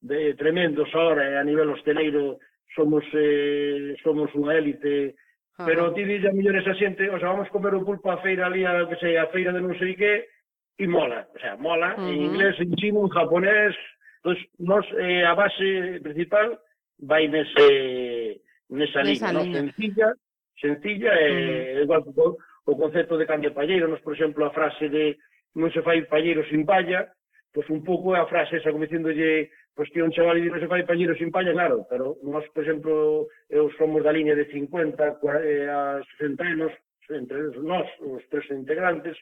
de, 0.00 0.34
tremendos 0.34 0.88
ahora 0.94 1.30
eh, 1.30 1.38
a 1.38 1.44
nivel 1.44 1.70
hosteleiro 1.70 2.38
somos 2.74 3.04
eh, 3.12 3.96
somos 4.02 4.32
unha 4.34 4.56
élite 4.56 5.16
ah. 5.56 5.64
pero 5.64 5.92
ti 5.92 6.04
dille 6.04 6.28
a 6.28 6.36
mellor 6.36 6.56
esa 6.60 6.76
xente 6.76 7.08
o 7.08 7.18
sea, 7.20 7.32
vamos 7.32 7.48
comer 7.52 7.72
o 7.76 7.84
pulpo 7.84 8.10
a 8.12 8.20
feira 8.20 8.46
ali 8.48 8.64
a, 8.64 8.84
que 8.88 8.96
sei, 9.00 9.16
a 9.16 9.28
feira 9.32 9.52
de 9.52 9.60
non 9.60 9.76
sei 9.80 9.96
que 9.96 10.28
e 10.76 10.84
mola, 10.84 11.24
o 11.32 11.38
sea, 11.40 11.56
mola 11.56 11.96
uh 11.96 12.04
-huh. 12.04 12.12
en 12.12 12.20
inglés, 12.28 12.56
en 12.60 12.72
chino, 12.76 13.00
en 13.04 13.12
japonés 13.12 13.72
entón, 14.20 14.36
nos, 14.60 14.84
eh, 15.00 15.24
a 15.24 15.32
base 15.32 16.00
principal 16.04 16.60
vai 17.00 17.28
nese, 17.28 18.40
nesa, 18.68 19.00
nesa 19.04 19.32
liña, 19.32 19.32
liña. 19.32 19.60
No? 19.60 19.72
sencilla 19.72 20.08
sencilla 20.60 21.12
e 21.20 21.80
mm. 21.80 21.82
igual 21.84 22.02
o, 22.04 22.36
o 22.66 22.72
concepto 22.76 23.16
de 23.16 23.26
cambio 23.26 23.52
palleiro, 23.52 23.88
nos, 23.88 24.00
por 24.00 24.14
exemplo, 24.14 24.44
a 24.44 24.50
frase 24.50 24.88
de 24.88 25.16
non 25.56 25.72
se 25.72 25.80
fai 25.80 26.04
palleiro 26.04 26.44
sin 26.48 26.68
palla, 26.68 27.08
pois 27.52 27.68
un 27.72 27.80
pouco 27.80 28.12
a 28.12 28.28
frase 28.28 28.60
esa 28.60 28.72
como 28.72 28.84
dicindolle 28.84 29.48
pois 29.76 29.92
que 29.92 30.00
un 30.00 30.12
chaval 30.12 30.40
non 30.40 30.56
se 30.56 30.68
fai 30.72 30.88
palleiro 30.88 31.12
sin 31.20 31.28
palla, 31.28 31.52
claro, 31.52 31.84
pero 31.84 32.16
nós, 32.24 32.48
por 32.56 32.64
exemplo, 32.64 33.28
eu 33.52 33.68
somos 33.76 34.00
da 34.00 34.12
liña 34.12 34.32
de 34.32 34.48
50 34.48 35.20
eh, 35.44 35.68
a 35.68 36.00
60 36.16 36.40
anos, 36.40 36.72
entre 37.12 37.52
nós, 37.60 37.84
os 38.00 38.24
tres 38.32 38.48
integrantes, 38.48 39.20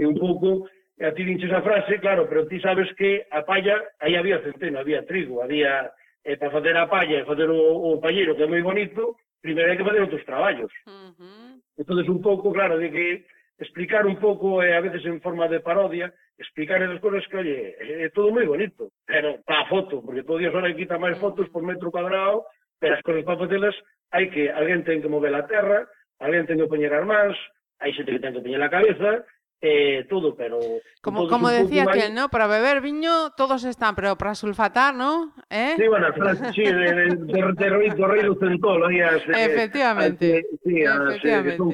e 0.00 0.08
un 0.08 0.16
pouco 0.16 0.64
a 1.04 1.12
ti 1.12 1.20
dinches 1.24 1.52
a 1.52 1.60
frase, 1.60 2.00
claro, 2.00 2.24
pero 2.28 2.48
ti 2.48 2.56
sabes 2.64 2.88
que 2.96 3.28
a 3.28 3.44
palla, 3.44 3.76
aí 4.00 4.16
había 4.16 4.40
centeno, 4.40 4.80
había 4.80 5.04
trigo, 5.04 5.44
había 5.44 5.92
eh, 6.24 6.36
para 6.40 6.50
facer 6.50 6.76
a 6.80 6.88
palla 6.88 7.20
e 7.20 7.28
facer 7.28 7.48
o, 7.52 7.60
o 7.92 8.00
palleiro, 8.00 8.32
que 8.32 8.44
é 8.44 8.48
moi 8.48 8.64
bonito, 8.64 9.20
primeiro 9.40 9.70
hai 9.70 9.76
que 9.76 9.84
facer 9.84 10.00
outros 10.00 10.24
traballos. 10.24 10.72
Uh 10.86 11.12
-huh. 11.16 11.52
Entón, 11.80 11.96
un 12.04 12.22
pouco, 12.22 12.52
claro, 12.52 12.76
de 12.78 12.88
que 12.90 13.24
explicar 13.60 14.06
un 14.06 14.16
pouco, 14.16 14.62
eh, 14.62 14.74
a 14.76 14.80
veces 14.80 15.04
en 15.04 15.20
forma 15.20 15.48
de 15.48 15.60
parodia, 15.60 16.12
explicar 16.38 16.82
esas 16.82 17.00
cosas 17.00 17.26
que, 17.28 17.36
oye, 17.36 17.76
eh, 17.78 18.04
é, 18.04 18.08
todo 18.08 18.32
moi 18.32 18.48
bonito, 18.48 18.88
pero 19.04 19.36
para 19.44 19.68
foto, 19.68 20.00
porque 20.00 20.24
todo 20.24 20.40
Dios 20.40 20.54
ahora 20.54 20.72
quita 20.72 20.96
máis 20.96 21.20
fotos 21.20 21.48
por 21.52 21.60
metro 21.60 21.92
cuadrado, 21.92 22.48
pero 22.80 22.96
as 22.96 23.04
cosas 23.04 23.24
para 23.28 23.40
facelas 23.44 23.76
hai 24.16 24.32
que, 24.32 24.48
alguén 24.48 24.80
ten 24.82 25.04
que 25.04 25.12
mover 25.12 25.36
a 25.36 25.44
terra, 25.44 25.84
alguén 26.18 26.48
ten 26.48 26.56
que 26.56 26.70
poñer 26.72 26.92
as 26.96 27.04
mans, 27.04 27.36
hai 27.84 27.92
xente 27.92 28.16
que 28.16 28.22
ten 28.24 28.32
que 28.32 28.40
poñer 28.40 28.64
a 28.64 28.72
cabeza, 28.72 29.24
eh, 29.60 30.06
todo, 30.08 30.34
pero... 30.34 30.58
Como, 31.02 31.28
como 31.28 31.48
decía 31.50 31.82
aquel, 31.82 32.02
hay... 32.02 32.12
¿no? 32.12 32.28
Para 32.28 32.46
beber 32.46 32.80
viño 32.80 33.30
todos 33.36 33.64
están, 33.64 33.94
pero 33.94 34.16
para 34.16 34.34
sulfatar, 34.34 34.94
¿no? 34.94 35.34
¿Eh? 35.50 35.74
Sí, 35.76 35.86
bueno, 35.86 36.06
sí, 36.54 36.62
de, 36.62 36.72
de, 36.72 37.16
de, 37.16 37.96
correr 37.96 38.24
los 38.24 38.38
centologías. 38.38 39.22
Efectivamente. 39.28 40.46
sí, 40.64 40.74
que, 40.74 41.56
son, 41.56 41.72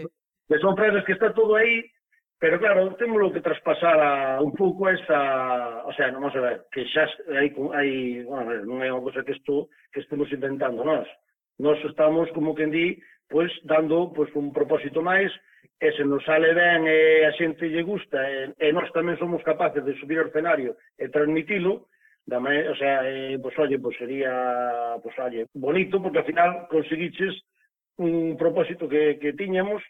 que 0.49 0.59
son 0.59 0.77
frases 0.77 1.05
que 1.05 1.13
está 1.13 1.33
todo 1.33 1.57
aí, 1.57 1.85
pero 2.39 2.59
claro, 2.59 2.95
temos 2.97 3.33
que 3.33 3.41
traspasar 3.41 4.01
a, 4.01 4.41
un 4.43 4.53
pouco 4.53 4.91
esa... 4.91 5.87
O 5.87 5.93
sea, 5.95 6.11
non 6.11 6.21
vamos 6.27 6.37
a 6.37 6.43
ver, 6.43 6.57
que 6.69 6.85
xa 6.91 7.09
hai... 7.33 7.49
hai 7.73 7.91
bueno, 8.27 8.67
non 8.67 8.83
é 8.83 8.91
unha 8.91 9.01
cosa 9.01 9.25
que, 9.25 9.33
esto, 9.33 9.71
que 9.95 10.03
estemos 10.03 10.29
inventando 10.35 10.85
nós. 10.85 11.07
Nós 11.57 11.81
estamos, 11.89 12.29
como 12.37 12.53
que 12.53 12.69
di, 12.69 12.99
pois, 13.31 13.49
pues, 13.49 13.65
dando 13.65 14.13
pois, 14.13 14.29
pues, 14.29 14.37
un 14.37 14.53
propósito 14.53 15.01
máis 15.01 15.33
e 15.79 15.93
se 15.93 16.05
nos 16.05 16.25
sale 16.25 16.55
ben 16.55 16.89
e 16.89 17.25
a 17.29 17.33
xente 17.37 17.69
lle 17.69 17.85
gusta 17.85 18.17
e, 18.25 18.53
e 18.57 18.73
nós 18.73 18.89
tamén 18.97 19.21
somos 19.21 19.45
capaces 19.45 19.85
de 19.85 19.93
subir 20.01 20.17
ao 20.19 20.29
escenario 20.33 20.77
e 20.97 21.13
transmitilo, 21.13 21.93
da 22.25 22.41
maneira, 22.41 22.73
o 22.73 22.77
sea, 22.77 23.05
eh, 23.05 23.37
pois 23.39 23.55
olle, 23.61 23.79
pois 23.79 23.97
sería 24.01 24.33
pois, 25.05 25.15
olle, 25.21 25.47
bonito 25.53 26.01
porque 26.01 26.19
ao 26.19 26.29
final 26.29 26.65
conseguiches 26.73 27.37
un 28.01 28.37
propósito 28.41 28.89
que, 28.89 29.21
que 29.21 29.37
tiñamos 29.37 29.85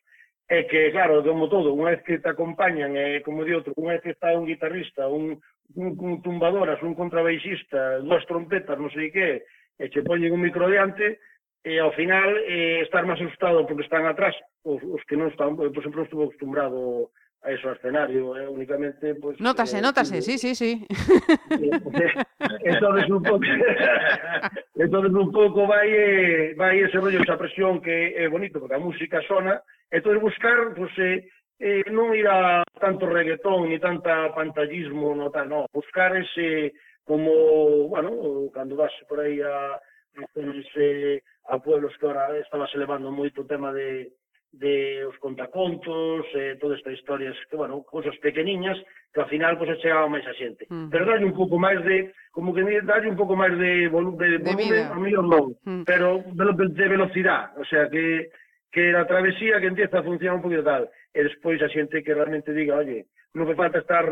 e 0.46 0.66
que, 0.70 0.90
claro, 0.94 1.22
como 1.26 1.50
todo, 1.50 1.74
unha 1.74 1.94
vez 1.94 2.02
que 2.06 2.22
te 2.22 2.30
acompañan, 2.30 2.94
e 2.94 3.18
como 3.26 3.42
di 3.42 3.50
outro, 3.50 3.74
unha 3.74 3.98
vez 3.98 4.02
que 4.02 4.14
está 4.14 4.30
un 4.30 4.46
guitarrista, 4.46 5.10
un, 5.10 5.42
un, 5.74 5.88
un 5.98 6.22
tumbadoras, 6.22 6.78
un 6.86 6.94
contrabaixista, 6.94 7.98
dúas 7.98 8.22
trompetas, 8.30 8.78
non 8.78 8.90
sei 8.94 9.10
que, 9.10 9.42
e 9.74 9.84
che 9.90 10.06
poñen 10.06 10.30
un 10.30 10.42
micro 10.46 10.70
diante, 10.70 11.18
e 11.66 11.80
ao 11.82 11.90
final 11.98 12.30
eh, 12.46 12.86
estar 12.86 13.02
máis 13.02 13.18
asustado 13.18 13.66
porque 13.66 13.82
están 13.82 14.06
atrás 14.06 14.38
os, 14.62 14.78
os 14.86 15.02
que 15.10 15.18
non 15.18 15.34
están, 15.34 15.58
eu, 15.58 15.74
por 15.74 15.82
exemplo, 15.82 15.98
non 15.98 16.06
estuve 16.06 16.24
acostumbrado 16.30 17.10
a 17.42 17.50
eso 17.50 17.66
escenario, 17.74 18.38
eh, 18.38 18.46
únicamente 18.46 19.18
pues, 19.18 19.34
Nótase, 19.42 19.78
eh, 19.78 19.82
nótase, 19.82 20.22
sí, 20.22 20.38
sí, 20.38 20.54
sí. 20.54 20.86
entonces 22.70 23.10
un 23.10 23.22
pouco 23.22 23.42
entonces 24.78 25.10
un 25.10 25.30
pouco 25.34 25.66
vai 25.66 25.90
eh, 25.90 26.54
vai 26.54 26.78
ese 26.86 27.02
rollo, 27.02 27.18
esa 27.18 27.34
presión 27.34 27.82
que 27.82 28.14
é 28.14 28.30
bonito 28.30 28.62
porque 28.62 28.78
a 28.78 28.86
música 28.86 29.18
sona, 29.26 29.58
entonces 29.90 30.22
buscar 30.22 30.70
pues 30.70 30.94
eh, 31.02 31.26
eh, 31.58 31.82
non 31.90 32.14
ir 32.14 32.30
a 32.30 32.62
tanto 32.78 33.10
reggaetón 33.10 33.74
ni 33.74 33.82
tanta 33.82 34.30
pantallismo, 34.30 35.18
no 35.18 35.34
tal, 35.34 35.50
no, 35.50 35.66
buscar 35.74 36.14
ese 36.14 36.78
como, 37.02 37.90
bueno, 37.90 38.10
cando 38.54 38.74
vas 38.78 38.90
por 39.10 39.18
aí 39.18 39.42
a, 39.42 39.74
a, 39.74 40.22
a, 40.22 40.40
eh, 40.78 41.22
a 41.22 41.35
a 41.48 41.58
pueblos 41.58 41.96
que 41.98 42.06
ahora 42.06 42.36
estaba 42.38 42.66
se 42.68 42.78
levando 42.78 43.10
moito 43.10 43.42
o 43.42 43.48
tema 43.48 43.72
de, 43.72 44.12
de 44.52 45.04
os 45.06 45.16
contacontos, 45.18 46.26
eh, 46.34 46.56
toda 46.60 46.76
esta 46.76 46.92
historia, 46.92 47.32
que, 47.50 47.56
bueno, 47.56 47.82
cousas 47.84 48.16
pequeniñas, 48.18 48.78
que 49.12 49.20
ao 49.20 49.28
final 49.28 49.58
pues, 49.58 49.78
chegaba 49.80 50.08
máis 50.08 50.26
a 50.26 50.34
xente. 50.34 50.66
Mm. 50.68 50.88
Pero 50.90 51.06
dalle 51.06 51.28
un 51.28 51.36
pouco 51.36 51.58
máis 51.58 51.80
de, 51.84 52.12
como 52.32 52.52
que 52.52 52.62
dalle 52.82 53.08
un 53.08 53.18
pouco 53.18 53.36
máis 53.36 53.54
de 53.56 53.88
volu 53.88 54.16
de, 54.16 54.38
volume, 54.40 54.80
a 54.84 54.96
mellor 54.96 55.26
non, 55.26 55.46
mm. 55.64 55.82
pero 55.84 56.20
de, 56.20 56.44
de 56.72 56.86
velocidade, 56.88 57.56
o 57.60 57.64
sea, 57.64 57.88
que 57.88 58.32
que 58.76 58.94
a 58.94 59.06
travesía 59.06 59.58
que 59.58 59.72
empieza 59.72 60.00
a 60.00 60.02
funcionar 60.02 60.36
un 60.36 60.42
poquito 60.44 60.62
tal, 60.62 60.84
e 61.16 61.24
despois 61.24 61.56
a 61.64 61.72
xente 61.72 62.04
que 62.04 62.12
realmente 62.12 62.52
diga, 62.52 62.76
oye, 62.76 63.08
non 63.32 63.48
me 63.48 63.56
falta 63.56 63.80
estar 63.80 64.04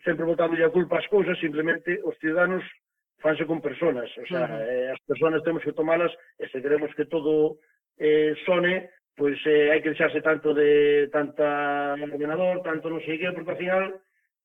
sempre 0.00 0.24
botando 0.24 0.56
a 0.56 0.72
culpa 0.72 0.96
ás 0.96 1.08
cousas, 1.12 1.36
simplemente 1.36 2.00
os 2.00 2.16
ciudadanos 2.16 2.64
fanse 3.20 3.44
con 3.46 3.60
personas, 3.60 4.08
o 4.16 4.26
sea, 4.26 4.44
uh 4.44 4.50
-huh. 4.50 4.64
eh, 4.64 4.88
as 4.92 5.00
personas 5.06 5.44
temos 5.44 5.62
que 5.62 5.76
tomalas 5.76 6.12
e 6.40 6.48
se 6.48 6.60
queremos 6.60 6.90
que 6.96 7.04
todo 7.04 7.60
eh, 8.00 8.34
sone, 8.48 8.90
pois 9.16 9.36
pues, 9.44 9.52
eh, 9.52 9.70
hai 9.70 9.80
que 9.84 9.92
deixarse 9.92 10.24
tanto 10.24 10.56
de 10.56 11.08
tanta 11.12 11.94
ordenador, 12.00 12.64
tanto 12.64 12.88
non 12.88 13.04
sei 13.04 13.20
que, 13.20 13.28
porque 13.36 13.52
ao 13.52 13.60
final 13.60 13.84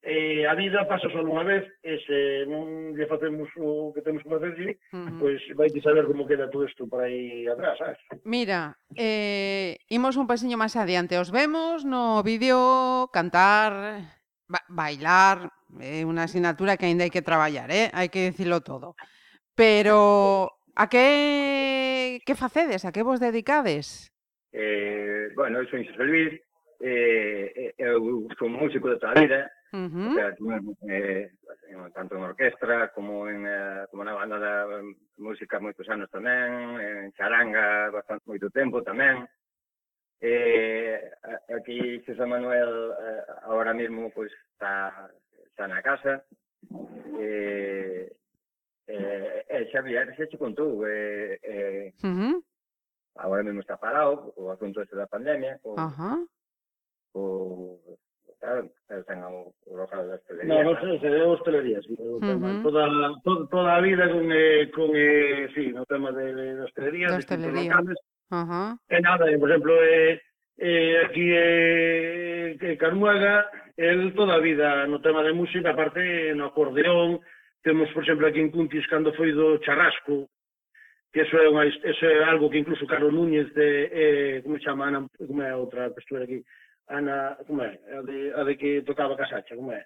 eh, 0.06 0.46
a 0.46 0.54
vida 0.54 0.86
pasa 0.86 1.10
só 1.10 1.24
unha 1.24 1.42
vez 1.42 1.66
e 1.82 1.98
se 2.06 2.46
non 2.46 2.94
lle 2.94 3.10
facemos 3.10 3.50
o 3.58 3.90
que 3.96 4.04
temos 4.04 4.22
que 4.22 4.30
facer, 4.30 4.54
uh 4.54 4.68
-huh. 4.92 5.18
pois 5.18 5.42
pues, 5.56 5.72
vai 5.74 5.82
saber 5.82 6.06
como 6.06 6.28
queda 6.28 6.52
todo 6.52 6.68
isto 6.68 6.86
por 6.86 7.02
aí 7.02 7.48
atrás, 7.48 7.80
sabes? 7.80 7.98
Mira, 8.28 8.76
eh, 8.94 9.80
imos 9.88 10.20
un 10.20 10.28
pasiño 10.28 10.60
máis 10.60 10.76
adiante, 10.76 11.16
os 11.18 11.32
vemos 11.32 11.88
no 11.88 12.22
vídeo 12.22 13.08
cantar, 13.16 14.04
ba 14.52 14.60
bailar, 14.68 15.55
Eh, 15.80 16.02
é 16.02 16.08
unha 16.08 16.26
asignatura 16.26 16.78
que 16.78 16.86
aínda 16.86 17.04
hai 17.06 17.14
que 17.14 17.26
traballar, 17.26 17.70
eh? 17.72 17.90
hai 17.92 18.08
que 18.10 18.32
dicilo 18.32 18.62
todo. 18.62 18.96
Pero 19.56 20.52
a 20.76 20.86
que 20.92 22.22
que 22.26 22.36
facedes? 22.36 22.86
A 22.86 22.92
que 22.92 23.04
vos 23.04 23.20
dedicades? 23.20 24.12
Eh, 24.52 25.32
bueno, 25.36 25.60
eu 25.60 25.68
son 25.68 25.84
Xosé 25.84 26.04
Luis, 26.04 26.32
eh, 26.80 27.52
eh, 27.56 27.72
eh 27.76 27.92
eu 27.92 28.28
son 28.40 28.56
músico 28.56 28.88
de 28.88 29.00
toda 29.00 29.16
a 29.16 29.22
vida, 29.22 29.42
Uh 29.76 29.90
-huh. 29.92 30.12
o 30.12 30.14
sea, 30.14 30.36
eh, 30.88 31.32
tanto 31.94 32.16
en 32.16 32.24
orquestra 32.24 32.94
como 32.94 33.28
en 33.28 33.46
eh, 33.46 33.86
como 33.92 34.06
na 34.06 34.14
banda 34.14 34.40
da 34.40 34.56
música 35.18 35.60
moitos 35.60 35.90
anos 35.92 36.08
tamén, 36.08 36.80
en 36.80 37.12
charanga 37.12 37.92
bastante 37.92 38.24
moito 38.24 38.48
tempo 38.56 38.80
tamén. 38.80 39.28
Eh, 40.24 41.12
aquí 41.52 42.00
Xosé 42.08 42.24
Manuel 42.24 42.72
eh, 42.96 43.24
agora 43.44 43.76
mesmo 43.76 44.08
pois 44.16 44.32
pues, 44.32 44.34
está 44.56 45.12
xa 45.56 45.68
na 45.68 45.82
casa, 45.82 46.24
Eh, 47.18 48.12
eh, 48.88 49.46
eh, 49.48 49.70
Xavier 49.72 50.14
xa 50.16 50.28
che 50.28 50.38
contou, 50.38 50.86
Eh, 50.86 51.40
eh, 51.42 51.94
uh 52.04 52.08
-huh. 52.08 52.44
agora 53.16 53.44
mesmo 53.44 53.62
está 53.62 53.78
parado, 53.78 54.34
o 54.36 54.50
asunto 54.52 54.82
este 54.82 54.96
da 54.96 55.08
pandemia, 55.08 55.60
o, 55.64 55.72
uh 55.74 55.92
-huh. 55.94 56.28
o, 57.14 57.80
claro, 58.40 58.70
ten 59.08 59.24
o, 59.24 59.54
o 59.66 59.78
local 59.78 60.08
da 60.08 60.16
hostelería. 60.16 60.64
No, 60.64 60.74
non 60.74 60.76
sei, 60.82 61.00
se 61.00 61.08
é 61.08 61.24
hostelería, 61.24 61.80
sí, 61.82 61.96
uh 61.98 62.20
-huh. 62.20 62.62
toda, 62.64 62.84
toda, 63.24 63.48
toda 63.48 63.72
a 63.76 63.82
vida 63.82 64.10
con, 64.12 64.28
eh, 64.32 64.70
con 64.76 64.90
eh, 64.94 65.48
sí, 65.56 65.72
no 65.72 65.86
tema 65.86 66.12
de, 66.12 66.34
de 66.34 66.62
hostelería, 66.62 67.08
de 67.10 67.18
hostelería. 67.24 67.72
locales, 67.72 68.00
uh 68.32 68.44
-huh. 68.44 68.70
e 68.90 68.98
nada, 69.02 69.26
e, 69.32 69.38
por 69.40 69.50
exemplo, 69.50 69.74
eh, 69.82 70.20
eh, 70.58 71.02
aquí 71.06 71.28
eh, 71.32 72.78
Carmuaga, 72.80 73.50
el 73.78 74.14
toda 74.14 74.36
a 74.36 74.40
vida 74.40 74.88
no 74.88 75.02
tema 75.02 75.24
de 75.24 75.34
música, 75.34 75.72
aparte 75.72 76.34
no 76.36 76.46
acordeón, 76.46 77.20
temos, 77.62 77.90
por 77.92 78.04
exemplo, 78.04 78.28
aquí 78.28 78.40
en 78.40 78.52
Cuntis, 78.52 78.88
cando 78.88 79.14
foi 79.14 79.32
do 79.34 79.60
Charrasco, 79.60 80.30
que 81.12 81.22
eso 81.22 81.36
é, 81.40 81.50
unha, 81.50 81.66
eso 81.66 82.06
é 82.06 82.24
algo 82.24 82.50
que 82.50 82.60
incluso 82.60 82.88
Carlos 82.88 83.14
Núñez 83.14 83.52
de, 83.56 83.90
eh, 83.92 84.36
como 84.44 84.60
chama, 84.60 84.88
Ana, 84.88 85.08
como 85.18 85.42
é 85.42 85.50
a 85.52 85.58
outra 85.58 85.90
pessoa 85.92 86.24
aquí, 86.24 86.44
Ana, 86.88 87.40
como 87.48 87.64
é, 87.64 87.80
a 87.92 88.02
de, 88.04 88.18
a 88.36 88.44
de 88.44 88.54
que 88.56 88.82
tocaba 88.84 89.18
Casacha, 89.18 89.56
como 89.56 89.72
é? 89.72 89.84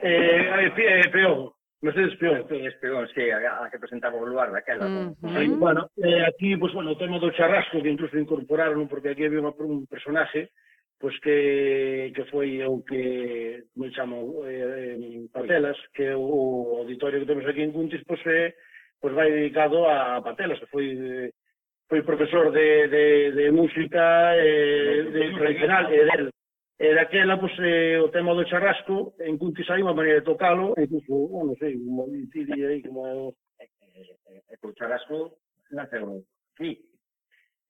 Eh, 0.00 0.70
eh, 0.70 0.72
eh, 0.78 1.10
Peogo, 1.10 1.56
Mercedes 1.84 2.16
Peón, 2.16 2.38
Mercedes 2.38 2.74
Peón, 2.80 3.06
sí, 3.14 3.30
a, 3.30 3.64
a 3.64 3.70
que 3.70 3.78
presentaba 3.78 4.16
o 4.16 4.24
lugar 4.24 4.50
daquela. 4.50 4.86
Uh 4.88 5.12
-huh. 5.20 5.58
bueno, 5.60 5.90
eh, 6.00 6.24
aquí, 6.24 6.56
pues, 6.56 6.72
bueno, 6.72 6.92
o 6.92 6.96
tema 6.96 7.20
do 7.20 7.30
charrasco 7.36 7.82
que 7.82 7.92
incluso 7.92 8.16
incorporaron, 8.16 8.88
porque 8.88 9.12
aquí 9.12 9.22
había 9.24 9.44
unha, 9.44 9.52
un 9.52 9.84
personaje 9.84 10.48
pois 10.96 11.12
pues, 11.12 11.20
que, 11.20 12.12
que 12.16 12.24
foi 12.32 12.64
o 12.64 12.80
que 12.80 13.68
me 13.76 13.92
chamo 13.92 14.40
eh, 14.48 15.28
Patelas, 15.28 15.76
que 15.92 16.08
o 16.16 16.80
auditorio 16.80 17.20
que 17.20 17.28
temos 17.28 17.44
aquí 17.44 17.60
en 17.60 17.76
Cuntis, 17.76 18.00
pois, 18.08 18.22
pues, 18.24 18.32
eh, 18.32 18.48
pois 18.96 19.12
pues 19.12 19.18
vai 19.20 19.28
dedicado 19.28 19.84
a 19.84 20.24
Patelas, 20.24 20.56
que 20.60 20.72
foi 20.72 20.86
eh, 20.96 21.28
foi 21.84 22.00
profesor 22.00 22.48
de, 22.48 22.88
de, 22.88 23.04
de 23.36 23.46
música 23.52 24.32
eh, 24.40 25.04
de 25.04 25.22
tradicional 25.36 25.84
eh, 25.92 26.00
e 26.00 26.02
del 26.08 26.33
E 26.78 26.94
daquela, 26.94 27.38
pois, 27.38 27.54
eh, 27.60 28.00
o 28.02 28.08
tema 28.10 28.34
do 28.34 28.46
charrasco, 28.46 29.14
en 29.20 29.38
Cuntis 29.38 29.70
hai 29.70 29.78
unha 29.78 29.94
maneira 29.94 30.18
de 30.18 30.26
tocalo, 30.26 30.74
e 30.74 30.90
incluso, 30.90 31.30
non 31.30 31.54
sei, 31.54 31.78
un 31.78 32.10
ditiria 32.10 32.66
aí 32.66 32.82
como 32.82 33.06
é 33.06 33.14
o... 33.14 33.30
E, 33.62 33.70
e, 33.94 34.42
e, 34.50 34.54
o 34.58 34.74
charrasco 34.74 35.38
naceu 35.70 36.26
aquí. 36.58 36.82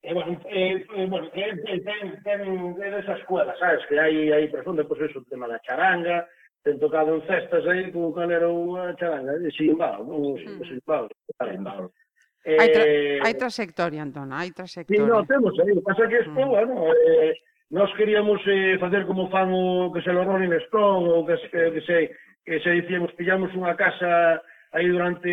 E, 0.01 0.09
eh, 0.09 0.15
bueno, 0.17 0.41
eh, 0.49 0.81
eh, 0.89 1.07
bueno 1.07 1.29
que 1.37 1.45
eh, 1.45 1.81
ten, 1.85 2.17
ten, 2.25 2.41
é 2.81 2.89
desa 2.97 3.21
escuela, 3.21 3.53
sabes, 3.61 3.85
que 3.93 4.01
hai, 4.01 4.33
aí 4.33 4.49
profunda, 4.49 4.89
pois, 4.89 4.97
pues, 4.97 5.13
eso, 5.13 5.21
o 5.21 5.29
tema 5.29 5.53
da 5.53 5.61
charanga, 5.61 6.25
ten 6.65 6.81
tocado 6.81 7.13
en 7.13 7.23
festas 7.29 7.61
aí, 7.69 7.93
como 7.93 8.09
cal 8.17 8.33
era 8.33 8.49
unha 8.49 8.97
charanga, 8.97 9.37
de 9.37 9.53
Simbao, 9.53 10.01
non 10.01 10.41
mm. 10.41 10.65
Simbao, 10.65 11.13
Simbao. 11.45 11.93
Eh, 12.41 12.57
hai, 12.57 12.69
tra 12.73 12.85
hai 13.21 13.35
trayectoria, 13.37 14.01
Antón, 14.01 14.33
hai 14.33 14.49
trayectoria. 14.49 14.97
Sí, 14.97 15.05
no, 15.05 15.21
temos 15.29 15.53
aí, 15.61 15.77
eh, 15.77 15.85
pasa 15.85 16.09
que 16.09 16.25
isto, 16.25 16.33
mm. 16.33 16.49
bueno, 16.49 16.89
eh, 16.89 17.37
Nós 17.75 17.93
queríamos 17.95 18.41
eh, 18.47 18.79
facer 18.79 19.05
como 19.05 19.29
fan 19.35 19.51
o 19.51 19.91
que 19.91 20.01
se 20.01 20.13
lo 20.13 20.23
Rolling 20.23 20.55
Stone 20.71 21.11
ou 21.11 21.27
que, 21.27 21.35
eh, 21.35 21.71
que 21.75 21.83
se 21.83 22.15
que 22.47 22.61
se 22.63 22.71
dicíamos 22.71 23.11
pillamos 23.19 23.51
unha 23.51 23.75
casa 23.75 24.39
aí 24.71 24.87
durante 24.87 25.27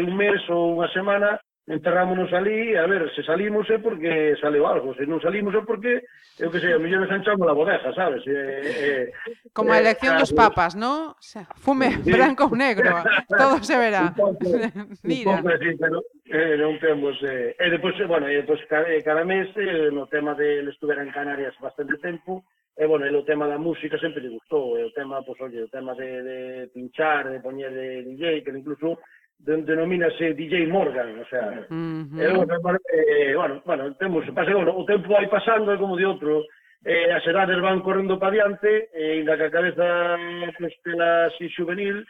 un 0.00 0.16
mes 0.16 0.40
ou 0.48 0.80
unha 0.80 0.88
semana 0.96 1.36
enterrámonos 1.66 2.32
ali, 2.32 2.76
a 2.76 2.86
ver, 2.86 3.10
se 3.14 3.22
salimos 3.22 3.68
é 3.70 3.78
porque 3.78 4.36
saleu 4.40 4.66
algo, 4.66 4.92
se 4.94 5.08
non 5.08 5.16
salimos 5.16 5.56
é 5.56 5.64
porque, 5.64 6.04
eu 6.36 6.52
que 6.52 6.60
sei, 6.60 6.76
a 6.76 6.78
mellor 6.78 7.08
ensanchamos 7.08 7.48
a 7.48 7.56
bodega, 7.56 7.88
sabes? 7.96 8.20
Eh, 8.28 9.08
eh, 9.08 9.48
Como 9.56 9.72
a 9.72 9.80
elección 9.80 10.16
eh, 10.16 10.20
dos 10.20 10.36
papas, 10.36 10.76
non? 10.76 11.16
O 11.16 11.24
sea, 11.24 11.48
fume 11.56 12.04
sí. 12.04 12.12
branco 12.12 12.52
ou 12.52 12.56
negro, 12.56 12.92
todo 13.40 13.64
se 13.64 13.80
verá. 13.80 14.12
Mira. 15.08 15.40
Pouco, 15.40 15.56
sí, 15.56 15.72
pero 15.80 16.04
eh, 16.28 16.60
non 16.60 16.76
temos... 16.76 17.16
Eh, 17.24 17.56
e 17.56 17.66
depois, 17.72 17.96
eh, 17.96 18.04
bueno, 18.04 18.28
e 18.28 18.44
depois 18.44 18.60
cada, 18.68 18.84
eh, 18.92 19.00
cada 19.00 19.24
mes, 19.24 19.48
eh, 19.56 19.88
no 19.88 20.04
tema 20.04 20.36
de 20.36 20.60
ele 20.60 20.68
estuvera 20.68 21.00
en 21.00 21.16
Canarias 21.16 21.56
bastante 21.64 21.96
tempo, 21.96 22.44
e 22.76 22.84
bueno, 22.84 23.08
el 23.08 23.16
o 23.16 23.24
tema 23.24 23.48
da 23.48 23.56
música 23.56 23.96
sempre 23.96 24.20
lle 24.20 24.36
gustou, 24.36 24.76
e 24.76 24.84
o 24.84 24.92
tema, 24.92 25.24
pois, 25.24 25.40
pues, 25.40 25.48
oye, 25.48 25.64
o 25.64 25.72
tema 25.72 25.96
de, 25.96 26.20
de 26.20 26.38
pinchar, 26.76 27.32
de 27.32 27.40
poñer 27.40 27.72
de 27.72 28.04
DJ, 28.04 28.44
que 28.44 28.52
incluso 28.52 29.00
denomínase 29.38 30.34
DJ 30.34 30.66
Morgan, 30.66 31.20
o 31.20 31.26
sea, 31.26 31.66
uh 31.68 31.72
-huh. 31.72 32.20
eh, 32.20 32.32
bueno, 32.32 32.78
eh, 32.92 33.34
bueno, 33.34 33.62
bueno, 33.64 33.94
temos, 33.96 34.24
pasa 34.30 34.52
bueno, 34.52 34.72
o 34.76 34.84
tempo 34.84 35.08
vai 35.12 35.28
pasando, 35.28 35.72
é 35.72 35.76
como 35.76 35.96
de 35.96 36.06
outro, 36.06 36.44
eh, 36.84 37.12
as 37.12 37.26
edades 37.26 37.60
van 37.60 37.80
correndo 37.80 38.18
para 38.18 38.32
diante, 38.32 38.88
e 38.92 39.00
eh, 39.00 39.12
ainda 39.20 39.36
que 39.36 39.44
a 39.44 39.50
cabeza 39.50 40.16
estela 40.60 41.26
así 41.26 41.48
juvenil, 41.52 42.06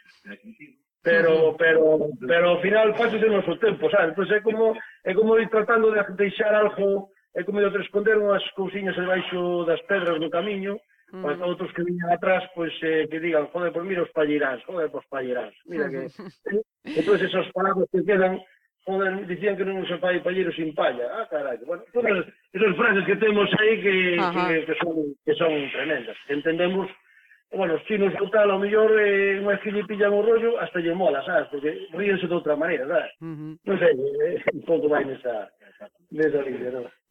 pero, 1.03 1.33
uh 1.33 1.53
-huh. 1.53 1.57
pero, 1.57 1.83
pero 2.27 2.45
ao 2.51 2.61
final 2.63 2.95
pasase 2.95 3.27
o 3.27 3.35
noso 3.35 3.59
tempo, 3.59 3.91
sabes? 3.91 4.15
Entón 4.15 4.31
é 4.31 4.41
como, 4.41 4.75
é 5.05 5.13
como 5.15 5.39
ir 5.39 5.49
tratando 5.51 5.91
de 5.91 6.03
deixar 6.15 6.55
algo, 6.55 7.11
é 7.35 7.43
como 7.43 7.59
de 7.61 7.71
responder 7.71 8.17
unhas 8.19 8.45
cousiñas 8.55 8.95
debaixo 8.95 9.67
das 9.67 9.83
pedras 9.91 10.23
do 10.23 10.31
camiño, 10.31 10.79
Mm. 11.13 11.23
Pois 11.23 11.41
outros 11.41 11.73
que 11.73 11.85
viñan 11.85 12.11
atrás, 12.11 12.43
pois 12.55 12.73
eh, 12.83 13.07
que 13.11 13.21
digan, 13.21 13.47
joder, 13.53 13.73
pois 13.73 13.87
mira 13.87 14.03
os 14.03 14.11
palleirás, 14.11 14.65
joder, 14.65 14.91
pois 14.91 15.07
palleirás. 15.07 15.55
Mira 15.67 15.89
que... 15.89 16.09
Eh, 16.85 17.01
entón, 17.01 17.17
esos 17.17 17.49
palabras 17.53 17.89
que 17.91 18.05
quedan, 18.05 18.37
joder, 18.85 19.27
dicían 19.27 19.57
que 19.57 19.65
non 19.65 19.81
usa 19.81 19.97
pai 19.97 20.21
pallero 20.21 20.53
sin 20.53 20.77
palla. 20.77 21.09
Ah, 21.17 21.25
carai. 21.33 21.57
Bueno, 21.65 21.81
todas 21.97 22.29
esas 22.53 22.77
frases 22.77 23.05
que 23.09 23.17
temos 23.17 23.49
aí 23.57 23.81
que, 23.81 23.95
Ajá. 24.21 24.53
que, 24.53 24.69
que, 24.69 24.75
son, 24.77 24.97
que 25.25 25.35
son 25.35 25.53
tremendas. 25.73 26.17
Entendemos, 26.29 26.93
bueno, 27.53 27.75
os 27.75 27.85
chinos 27.89 28.13
a 28.13 28.43
ao 28.45 28.59
mellor, 28.59 28.93
eh, 29.01 29.41
unha 29.41 29.57
vez 29.57 29.63
que 29.65 29.73
lle 29.73 29.89
pillan 29.89 30.13
o 30.13 30.21
rollo, 30.21 30.61
hasta 30.61 30.83
lle 30.85 30.93
mola, 30.93 31.25
sabes? 31.25 31.49
Porque 31.49 31.89
ríense 31.97 32.29
de 32.29 32.35
outra 32.37 32.59
maneira, 32.59 32.85
sabes? 32.85 33.13
Uh 33.23 33.33
-huh. 33.33 33.53
Non 33.65 33.77
sei, 33.81 33.95
eh, 33.97 34.43
un 34.59 34.65
pouco 34.69 34.91
vai 34.91 35.07
nesa... 35.09 35.49
Nesa. 36.11 36.41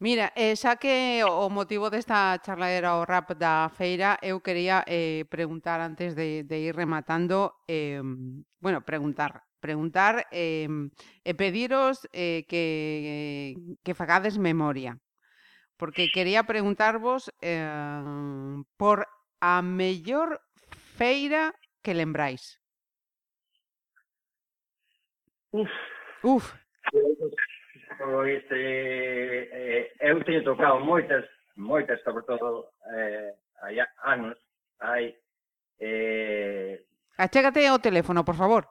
Mira, 0.00 0.32
eh, 0.34 0.56
xa 0.56 0.76
que 0.80 1.20
o 1.24 1.48
motivo 1.52 1.92
desta 1.92 2.40
charla 2.40 2.72
era 2.72 2.96
o 2.96 3.04
rap 3.04 3.36
da 3.36 3.68
feira, 3.68 4.16
eu 4.24 4.40
quería 4.40 4.80
eh, 4.88 5.28
preguntar 5.28 5.80
antes 5.80 6.16
de, 6.16 6.44
de 6.44 6.56
ir 6.60 6.74
rematando, 6.74 7.52
eh, 7.68 8.00
bueno, 8.60 8.80
preguntar, 8.80 9.44
preguntar 9.60 10.24
eh, 10.32 10.68
e 11.24 11.32
pediros 11.36 12.08
eh, 12.12 12.48
que, 12.48 13.56
que 13.84 13.92
fagades 13.92 14.40
memoria. 14.40 14.96
Porque 15.76 16.08
quería 16.08 16.48
preguntarvos 16.48 17.28
eh, 17.44 17.60
por 18.80 19.04
a 19.40 19.60
mellor 19.60 20.40
feira 20.96 21.52
que 21.84 21.92
lembráis. 21.92 22.56
Uf. 25.52 25.70
Uf. 26.24 26.44
Pois 27.98 28.44
eh, 28.50 29.48
eh, 29.52 29.92
eu 30.00 30.22
teño 30.24 30.42
tocado 30.42 30.80
moitas, 30.80 31.24
moitas, 31.56 32.02
sobre 32.02 32.24
todo, 32.24 32.72
eh, 32.94 33.34
hai 33.62 33.80
anos, 34.02 34.38
hai... 34.80 35.14
Eh... 35.78 36.84
Achégate 37.18 37.66
ao 37.66 37.78
teléfono, 37.78 38.24
por 38.24 38.34
favor. 38.34 38.66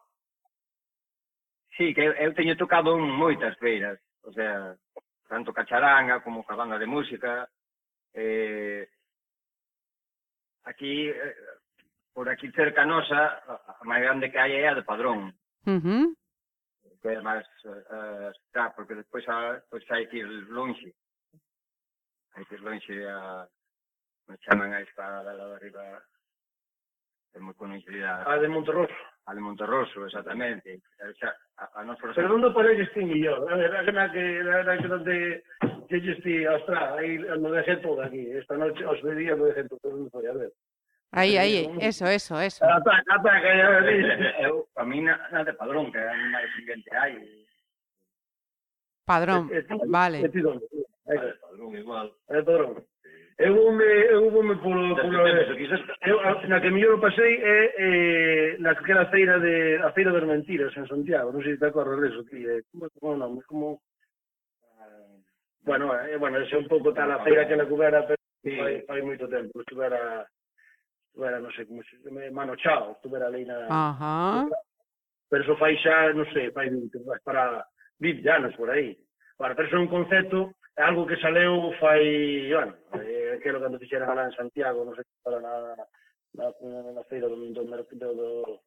Sí, 1.77 1.93
que 1.93 2.01
eu, 2.01 2.13
eu 2.13 2.33
teño 2.33 2.55
tocado 2.57 2.97
moitas 2.97 3.57
feiras, 3.57 3.99
o 4.23 4.31
sea, 4.31 4.75
tanto 5.27 5.53
Cacharanga 5.53 6.21
como 6.21 6.45
Cabana 6.45 6.77
de 6.77 6.85
Música, 6.85 7.49
eh, 8.13 8.87
aquí, 10.65 11.09
eh, 11.09 11.35
por 12.13 12.29
aquí 12.29 12.51
cerca 12.51 12.85
nosa, 12.85 13.41
a 13.79 13.83
máis 13.85 14.03
grande 14.03 14.29
que 14.29 14.37
hai 14.37 14.53
é 14.61 14.69
a 14.69 14.77
de 14.77 14.83
Padrón. 14.83 15.33
Uh 15.65 15.79
-huh 15.81 16.05
que 17.03 17.09
é 17.11 17.19
máis 17.19 17.43
uh, 17.67 17.83
eh, 17.91 18.31
está, 18.31 18.71
porque 18.71 18.95
despois, 18.95 19.27
a, 19.27 19.59
pois 19.69 19.83
hai 19.91 20.07
que 20.07 20.23
ir 20.23 20.29
longe. 20.47 20.95
Hai 22.31 22.47
que 22.47 22.55
ir 22.55 22.63
longe 22.63 22.95
a... 23.11 23.43
me 24.31 24.39
chaman 24.39 24.71
a 24.71 24.79
esta 24.79 25.19
da 25.27 25.35
lado 25.35 25.59
arriba 25.59 25.83
é 27.35 27.39
moi 27.43 27.53
conocida 27.59 28.23
A 28.23 28.39
de 28.39 28.47
Monterroso. 28.47 28.95
A 29.27 29.35
de 29.35 29.41
Monterroso, 29.43 30.05
exactamente. 30.07 30.79
A, 31.03 31.11
a, 31.59 31.81
a 31.81 31.83
nos 31.83 31.99
Pero 31.99 32.35
onde 32.39 32.55
parelles 32.55 32.87
ti 32.95 33.03
millor? 33.03 33.51
A 33.51 33.55
ver, 33.59 33.75
a 33.75 33.83
que, 33.83 33.91
a 33.91 34.07
que 34.79 34.87
onde 34.87 35.43
que 35.91 35.99
lle 35.99 36.15
ti, 36.23 36.47
ostra, 36.47 36.95
aí 36.95 37.19
no 37.19 37.51
dejé 37.51 37.83
todo 37.83 37.99
aquí. 37.99 38.31
Esta 38.31 38.55
noche 38.55 38.85
os 38.85 39.01
vería 39.03 39.35
no 39.35 39.51
dejé 39.51 39.67
todo, 39.67 39.91
non 39.91 40.07
foi, 40.07 40.23
a 40.23 40.33
ver. 40.39 40.55
Aí, 41.15 41.37
aí, 41.37 41.69
eso, 41.79 42.07
eso, 42.07 42.41
eso. 42.41 42.65
Ata, 42.65 43.03
ata, 43.07 43.39
que 43.39 43.45
eu, 43.45 43.53
eu, 43.53 43.87
eh, 43.87 44.01
eh, 44.01 44.47
eh, 44.47 44.63
a 44.75 44.83
mí 44.83 44.99
na, 44.99 45.29
na 45.29 45.43
de 45.43 45.53
padrón, 45.53 45.91
que 45.91 45.99
é 45.99 46.09
máis 46.33 46.49
siguiente 46.57 46.89
hai. 46.89 47.21
Padrón, 49.05 49.45
es, 49.53 49.61
es, 49.69 49.81
vale. 49.85 50.25
Es, 50.25 51.37
padrón 51.37 51.77
igual. 51.77 52.17
É 52.29 52.41
padrón. 52.41 52.81
Eu 53.37 53.53
voume, 53.53 53.85
eu 54.09 54.31
voume 54.31 54.55
polo, 54.57 54.95
polo 54.95 55.27
eu, 55.27 56.17
na 56.49 56.61
que 56.61 56.71
mellor 56.71 56.99
pasei 56.99 57.37
é 57.41 57.59
eh, 57.77 58.57
naquela 58.57 59.05
feira 59.13 59.37
de 59.39 59.77
a 59.85 59.91
feira 59.93 60.11
das 60.11 60.25
mentiras 60.25 60.73
en 60.77 60.89
Santiago, 60.89 61.29
non 61.29 61.45
sei 61.45 61.53
se 61.53 61.61
te 61.61 61.69
acordas 61.69 62.01
deso, 62.01 62.25
ti, 62.25 62.41
eh, 62.41 62.65
como 62.73 62.89
como 62.97 63.17
nome, 63.21 63.41
como 63.45 63.85
ah, 64.81 65.13
Bueno, 65.61 65.93
eh, 65.93 66.17
bueno, 66.17 66.41
é 66.41 66.57
un 66.57 66.65
pouco 66.65 66.89
tal 66.93 67.09
a 67.13 67.21
feira 67.21 67.45
que 67.45 67.57
na 67.57 67.69
cubera, 67.69 68.01
pero 68.01 68.17
sí. 68.41 68.57
fai, 68.57 68.81
fai 68.89 69.01
moito 69.05 69.29
tempo, 69.29 69.61
estivera 69.61 70.25
era, 71.21 71.39
non 71.39 71.51
sei 71.51 71.65
como 71.65 71.83
se 71.83 71.97
Mano 72.31 72.55
Chao, 72.55 72.97
estuvera 72.97 73.27
ali 73.27 73.45
na... 73.45 73.67
Ajá. 73.69 74.49
Pero 75.29 75.43
eso 75.43 75.55
fai 75.57 75.77
xa, 75.77 76.13
non 76.13 76.25
sei, 76.33 76.49
fai 76.51 76.69
20, 76.69 76.97
para 77.23 77.65
20 77.99 78.29
anos 78.29 78.55
por 78.55 78.69
aí. 78.69 78.97
Para 79.37 79.55
pero 79.55 79.79
un 79.79 79.87
concepto, 79.87 80.53
algo 80.77 81.05
que 81.05 81.17
saleu 81.17 81.73
fai, 81.79 82.49
bueno, 82.49 82.73
eh, 83.01 83.39
que 83.41 83.49
era 83.49 83.59
cando 83.59 83.79
fixera 83.79 84.13
lá 84.13 84.25
en 84.25 84.33
Santiago, 84.33 84.85
non 84.85 84.93
sei, 84.97 85.05
para 85.21 85.37
na, 85.41 85.77
na, 86.33 86.49
na 86.93 87.03
feira 87.05 87.29
do, 87.29 87.37
do, 87.37 87.61
do, 87.61 88.09
do 88.13 88.61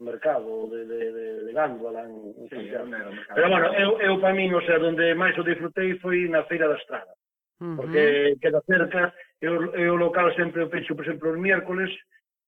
mercado 0.00 0.68
de, 0.70 0.86
de, 0.86 1.12
de, 1.12 1.44
de 1.44 1.52
Gando 1.52 1.90
lá 1.90 2.02
en, 2.02 2.34
en 2.38 2.48
Santiago. 2.50 2.86
mercado. 2.86 3.34
pero 3.34 3.48
bueno, 3.50 3.66
eu, 3.74 4.00
eu 4.00 4.20
para 4.20 4.34
mí, 4.34 4.46
non 4.50 4.62
sei, 4.66 4.78
onde 4.78 5.14
máis 5.14 5.38
o 5.38 5.46
disfrutei 5.46 5.98
foi 5.98 6.26
na 6.30 6.46
feira 6.46 6.70
da 6.70 6.78
Estrada. 6.78 7.14
Uh 7.62 7.66
-huh. 7.66 7.76
Porque 7.78 8.34
queda 8.42 8.60
cerca 8.66 9.14
eu, 9.44 9.74
eu 9.76 9.94
local 9.96 10.32
sempre 10.34 10.64
o 10.64 10.70
pecho, 10.72 10.96
por 10.96 11.04
exemplo, 11.04 11.30
os 11.32 11.38
miércoles, 11.38 11.90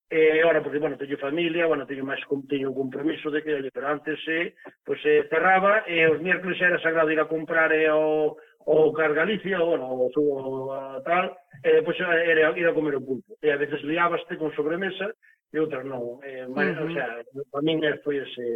e 0.09 0.39
eh, 0.39 0.43
ahora, 0.43 0.63
porque, 0.63 0.79
bueno, 0.79 0.97
teño 0.97 1.19
familia, 1.19 1.67
bueno, 1.67 1.85
teño 1.85 2.07
máis 2.07 2.23
teño 2.47 2.71
un 2.71 2.79
compromiso 2.79 3.27
de 3.29 3.43
que, 3.43 3.53
pero 3.75 3.91
antes, 3.91 4.17
eh, 4.31 4.55
pois, 4.87 5.03
pues, 5.03 5.05
eh, 5.05 5.27
cerraba, 5.29 5.83
e 5.85 6.07
os 6.07 6.23
miércoles 6.23 6.57
era 6.63 6.79
sagrado 6.79 7.11
ir 7.11 7.19
a 7.19 7.27
comprar 7.27 7.75
e, 7.75 7.91
o, 7.91 8.39
o 8.67 8.93
Cargalicia, 8.95 9.59
o, 9.59 9.75
bueno, 9.75 9.91
o, 9.91 10.07
o 10.07 10.73
a, 10.73 11.03
tal, 11.03 11.35
e 11.59 11.83
depois 11.83 11.99
era 11.99 12.55
ir 12.55 12.67
a 12.67 12.75
comer 12.75 12.97
o 12.97 13.03
pulpo. 13.03 13.35
E 13.43 13.51
a 13.51 13.59
veces 13.59 13.83
liábaste 13.83 14.39
con 14.39 14.55
sobremesa, 14.55 15.11
e 15.51 15.59
outras 15.59 15.83
non. 15.83 16.23
Eh, 16.23 16.47
uh 16.47 16.55
-huh. 16.55 16.87
O 16.87 16.91
sea, 16.95 17.23
para 17.51 17.67
min 17.67 17.83
foi 18.07 18.23
ese, 18.23 18.47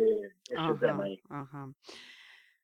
ese 0.55 0.73
tema 0.79 1.03
aí. 1.05 1.19
Ajá. 1.31 1.67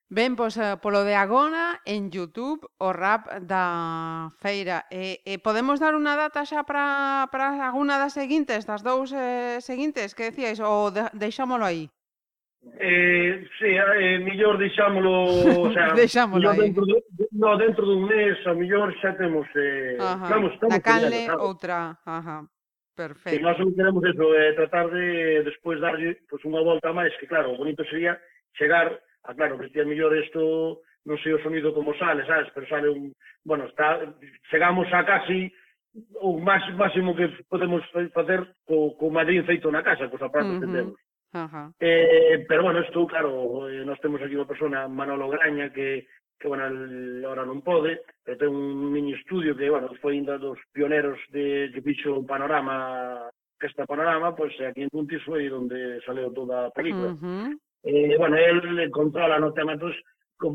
Ben, 0.09 0.38
pois, 0.38 0.55
polo 0.79 1.03
de 1.03 1.19
agora 1.19 1.83
en 1.83 2.14
YouTube 2.14 2.62
o 2.79 2.95
rap 2.95 3.27
da 3.42 4.31
feira. 4.38 4.87
E, 4.87 5.19
e 5.27 5.42
podemos 5.42 5.83
dar 5.83 5.99
unha 5.99 6.14
data 6.14 6.47
xa 6.47 6.62
para 6.62 7.27
para 7.35 7.51
alguna 7.66 7.99
das 7.99 8.14
seguintes, 8.14 8.62
das 8.62 8.87
dous 8.87 9.11
eh, 9.11 9.59
seguintes 9.59 10.14
que 10.14 10.31
decíais 10.31 10.62
ou 10.62 10.95
de, 10.95 11.11
deixámolo 11.11 11.66
aí? 11.66 11.90
Eh, 12.79 13.51
sí, 13.59 13.75
eh, 13.75 14.23
millor 14.23 14.62
deixámolo, 14.62 15.27
o 15.66 15.75
sea, 15.75 15.90
deixámolo 15.99 16.55
aí. 16.55 16.71
Dentro, 16.71 16.87
de, 16.87 17.03
no, 17.35 17.59
dentro 17.59 17.83
dun 17.83 18.07
mes, 18.07 18.38
a 18.47 18.55
mellor 18.55 18.95
xa 19.03 19.11
temos 19.19 19.51
eh, 19.59 19.99
Ajá. 19.99 20.38
vamos, 20.38 20.55
estamos 20.55 20.71
a 20.71 20.81
canle 20.87 21.27
outra, 21.42 21.99
Ajá. 22.07 22.47
Perfecto. 22.95 23.37
Que 23.37 23.42
nós 23.42 23.59
non 23.59 23.75
queremos 23.75 24.07
eso, 24.07 24.25
eh, 24.38 24.55
tratar 24.55 24.87
de 24.87 25.42
despois 25.42 25.83
darlle 25.83 26.14
pues, 26.31 26.40
unha 26.47 26.62
volta 26.62 26.95
máis, 26.95 27.11
que 27.19 27.27
claro, 27.27 27.53
o 27.53 27.59
bonito 27.59 27.83
sería 27.90 28.14
chegar 28.55 29.03
Ah, 29.27 29.35
claro, 29.35 29.59
que 29.59 29.69
ti 29.69 29.81
a 29.81 29.85
mellor 29.85 30.15
isto 30.17 30.87
non 31.07 31.19
sei 31.23 31.35
o 31.35 31.43
sonido 31.43 31.75
como 31.75 31.95
sale, 31.99 32.27
sabes? 32.27 32.51
Pero 32.55 32.67
sale 32.67 32.89
un... 32.91 33.11
Bueno, 33.43 33.67
está, 33.67 34.03
chegamos 34.51 34.87
a 34.95 35.03
casi 35.07 35.51
o 36.21 36.39
máis, 36.39 36.62
máximo 36.75 37.17
que 37.17 37.29
podemos 37.49 37.83
facer 38.12 38.55
co, 38.67 38.95
co 38.99 39.11
Madrid 39.11 39.47
feito 39.47 39.71
na 39.71 39.83
casa, 39.83 40.11
cos 40.11 40.23
aparatos 40.23 40.57
uh 40.57 40.59
-huh. 40.59 40.62
que 40.62 40.75
temos. 40.75 40.97
Ajá. 41.33 41.73
Eh, 41.81 42.45
pero 42.49 42.62
bueno, 42.62 42.81
isto, 42.81 43.07
claro, 43.07 43.69
eh, 43.69 43.85
nós 43.85 43.99
temos 44.01 44.21
aquí 44.23 44.37
unha 44.37 44.49
persona, 44.49 44.89
Manolo 44.89 45.29
Graña, 45.29 45.73
que, 45.73 46.07
que 46.39 46.47
bueno, 46.49 46.69
el, 46.69 47.25
ahora 47.25 47.45
non 47.45 47.65
pode, 47.65 48.03
pero 48.23 48.39
ten 48.39 48.53
un 48.53 48.93
mini 48.93 49.12
estudio 49.17 49.57
que, 49.57 49.69
bueno, 49.69 49.91
foi 50.01 50.17
un 50.21 50.27
dos 50.27 50.59
pioneros 50.73 51.19
de, 51.33 51.71
que 51.73 51.83
fixo 51.83 52.23
o 52.23 52.27
panorama 52.27 53.29
que 53.59 53.67
está 53.67 53.89
panorama, 53.89 54.37
pois 54.37 54.53
pues, 54.57 54.69
aquí 54.69 54.85
en 54.85 54.93
Puntis 54.93 55.25
foi 55.25 55.49
onde 55.49 56.01
saleu 56.05 56.29
toda 56.33 56.69
a 56.69 56.75
película. 56.77 57.17
Uh 57.17 57.21
-huh. 57.21 57.49
Eh, 57.87 58.16
bueno, 58.18 58.37
el 58.37 58.90
controla 58.90 59.38
no 59.38 59.53
tema, 59.53 59.75
entón, 59.75 59.94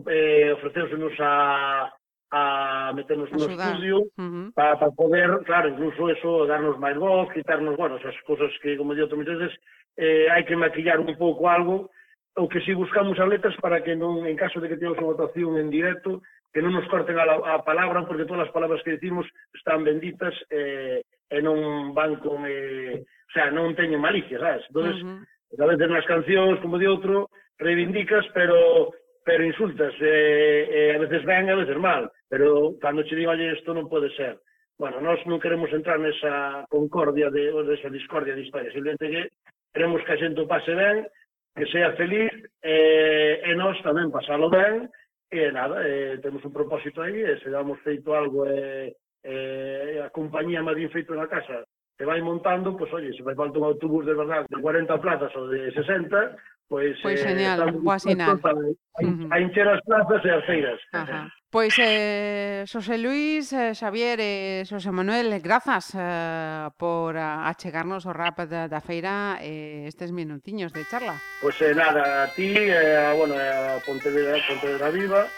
eh, 0.10 0.52
ofreceusenos 0.52 1.14
a, 1.20 1.90
a 2.30 2.92
meternos 2.94 3.32
no 3.32 3.38
estudio 3.38 4.00
uh 4.00 4.12
-huh. 4.18 4.54
para 4.54 4.78
pa 4.78 4.92
poder, 4.92 5.40
claro, 5.46 5.70
incluso 5.70 6.10
eso, 6.10 6.46
darnos 6.46 6.76
máis 6.78 7.00
voz, 7.00 7.32
quitarnos, 7.32 7.78
bueno, 7.80 7.96
esas 7.96 8.16
cosas 8.28 8.52
que, 8.62 8.76
como 8.76 8.96
digo, 8.96 9.16
moitas 9.16 9.40
veces, 9.40 9.56
eh, 9.96 10.28
hai 10.28 10.44
que 10.44 10.60
maquillar 10.60 11.00
un 11.00 11.16
pouco 11.16 11.48
algo, 11.48 11.88
o 12.36 12.48
que 12.52 12.60
si 12.68 12.76
buscamos 12.76 13.16
as 13.16 13.32
letras 13.32 13.56
para 13.64 13.80
que 13.80 13.96
non, 13.96 14.28
en 14.28 14.36
caso 14.36 14.60
de 14.60 14.68
que 14.68 14.76
teñamos 14.76 15.00
unha 15.00 15.12
votación 15.16 15.56
en 15.56 15.72
directo, 15.72 16.20
que 16.52 16.60
non 16.60 16.76
nos 16.76 16.88
corten 16.92 17.16
a, 17.16 17.24
la, 17.24 17.36
a 17.40 17.64
palabra, 17.64 18.04
porque 18.04 18.28
todas 18.28 18.48
as 18.48 18.56
palabras 18.56 18.84
que 18.84 19.00
decimos 19.00 19.24
están 19.56 19.88
benditas 19.88 20.36
eh, 20.52 21.00
e 21.32 21.38
non 21.40 21.96
van 21.96 22.20
con... 22.20 22.44
Eh, 22.44 23.00
o 23.04 23.32
sea, 23.32 23.48
non 23.56 23.72
teñen 23.72 24.04
malicia, 24.04 24.36
sabes? 24.36 24.68
Entón, 24.68 24.84
uh 24.84 25.00
-huh 25.00 25.20
a 25.60 25.66
veces 25.68 25.88
nas 25.90 26.08
cancións 26.08 26.60
como 26.64 26.80
de 26.80 26.88
outro, 26.88 27.28
reivindicas, 27.60 28.24
pero 28.34 28.92
pero 29.24 29.46
insultas, 29.46 29.94
eh, 30.02 30.68
eh, 30.72 30.96
a 30.96 31.00
veces 31.00 31.24
ben, 31.26 31.50
a 31.50 31.56
veces 31.56 31.78
mal, 31.78 32.12
pero 32.28 32.74
cando 32.82 33.04
che 33.04 33.16
digo, 33.16 33.32
oye, 33.32 33.54
isto 33.54 33.74
non 33.74 33.86
pode 33.88 34.10
ser. 34.18 34.42
Bueno, 34.82 34.98
nós 34.98 35.22
non 35.30 35.38
queremos 35.38 35.70
entrar 35.70 36.02
nesa 36.02 36.66
concordia 36.74 37.30
de, 37.30 37.54
ou 37.54 37.62
nesa 37.62 37.86
discordia 37.94 38.34
de 38.34 38.42
historia, 38.42 38.74
simplemente 38.74 39.06
que 39.06 39.30
queremos 39.78 40.02
que 40.02 40.14
a 40.14 40.18
xente 40.18 40.42
pase 40.50 40.74
ben, 40.74 41.06
que 41.54 41.70
sea 41.70 41.94
feliz, 41.94 42.34
eh, 42.66 43.46
e 43.46 43.52
nós 43.54 43.78
tamén 43.86 44.10
pasalo 44.10 44.50
ben, 44.50 44.90
e 45.30 45.54
nada, 45.54 45.86
eh, 45.86 46.18
temos 46.18 46.42
un 46.42 46.50
propósito 46.50 47.06
aí, 47.06 47.22
e 47.22 47.38
se 47.46 47.54
damos 47.54 47.78
feito 47.86 48.18
algo, 48.18 48.50
eh, 48.50 48.90
eh, 49.22 50.02
a 50.02 50.10
compañía 50.10 50.66
máis 50.66 50.82
bien 50.82 50.90
feito 50.90 51.14
na 51.14 51.30
casa, 51.30 51.62
e 52.02 52.06
vai 52.06 52.20
montando, 52.20 52.74
pois, 52.74 52.92
oye, 52.94 53.14
se 53.14 53.22
vai 53.22 53.36
falta 53.36 53.60
un 53.60 53.66
autobús 53.66 54.06
de 54.06 54.18
verdade 54.18 54.50
de 54.50 54.60
40 54.60 54.98
plazas 54.98 55.30
ou 55.36 55.48
de 55.54 55.70
60, 55.70 56.36
pois... 56.68 56.98
Pois 57.00 57.22
eh, 57.22 57.30
genial, 57.30 57.72
boa 57.78 58.00
sinal. 58.00 58.42
A, 58.42 59.36
a 59.36 59.40
encher 59.40 59.70
as 59.70 59.82
plazas 59.86 60.26
e 60.26 60.30
as 60.34 60.44
feiras. 60.50 60.82
Ajá. 60.94 61.30
Pois, 61.52 61.78
eh, 61.78 62.66
Xosé 62.66 62.98
Luis, 62.98 63.54
eh, 63.54 63.78
Xavier 63.78 64.18
e 64.18 64.62
eh, 64.62 64.66
Xosé 64.66 64.90
Manuel, 64.90 65.30
grazas 65.46 65.94
eh, 65.94 66.74
por 66.74 67.14
a, 67.18 67.46
achegarnos 67.46 68.10
o 68.10 68.14
rap 68.18 68.50
da, 68.50 68.66
da 68.66 68.82
feira 68.82 69.38
eh, 69.38 69.86
estes 69.86 70.10
minutiños 70.10 70.74
de 70.74 70.82
charla. 70.90 71.22
Pois 71.38 71.62
eh, 71.62 71.78
nada, 71.78 72.26
a 72.26 72.34
ti, 72.34 72.50
eh, 72.58 73.14
bueno, 73.14 73.38
a 73.38 73.78
Pontevedra, 73.86 74.42
Pontevedra 74.50 74.90
Viva, 74.90 75.30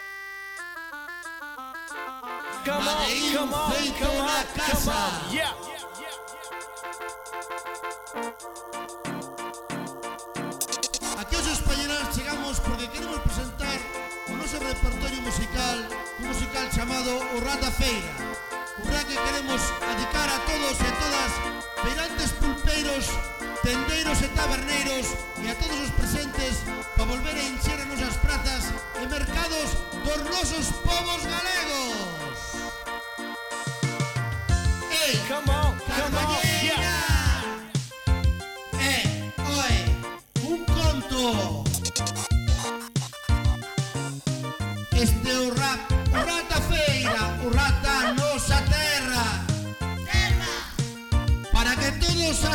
Come 2.64 2.88
on, 2.88 3.04
come 3.36 3.52
on, 3.52 3.92
come 4.00 4.20
on, 4.24 4.44
come 4.56 4.88
on, 4.88 5.34
yeah. 5.34 5.73
repertorio 14.64 15.20
musical, 15.20 15.76
un 16.18 16.28
musical 16.28 16.68
chamado 16.72 17.10
O 17.36 17.40
Rata 17.40 17.70
Feira, 17.70 18.08
un 18.82 18.90
rap 18.90 19.06
que 19.06 19.14
queremos 19.14 19.60
dedicar 19.92 20.28
a 20.28 20.38
todos 20.48 20.80
e 20.80 20.90
todas, 21.02 21.32
feirantes 21.84 22.32
pulpeiros, 22.40 23.06
tendeiros 23.62 24.22
e 24.22 24.28
taberneiros 24.28 25.06
e 25.42 25.48
a 25.48 25.54
todos 25.54 25.78
os 25.80 25.90
presentes 25.90 26.64
para 26.96 27.04
volver 27.04 27.36
a 27.36 27.44
encher 27.44 27.78
as 27.78 27.86
nosas 27.86 28.16
prazas 28.16 28.64
e 29.02 29.06
mercados 29.06 29.68
dos 30.04 30.20
nosos 30.30 30.66
povos 30.80 31.22
galegos. 31.24 31.93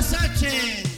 Searching. 0.01 0.88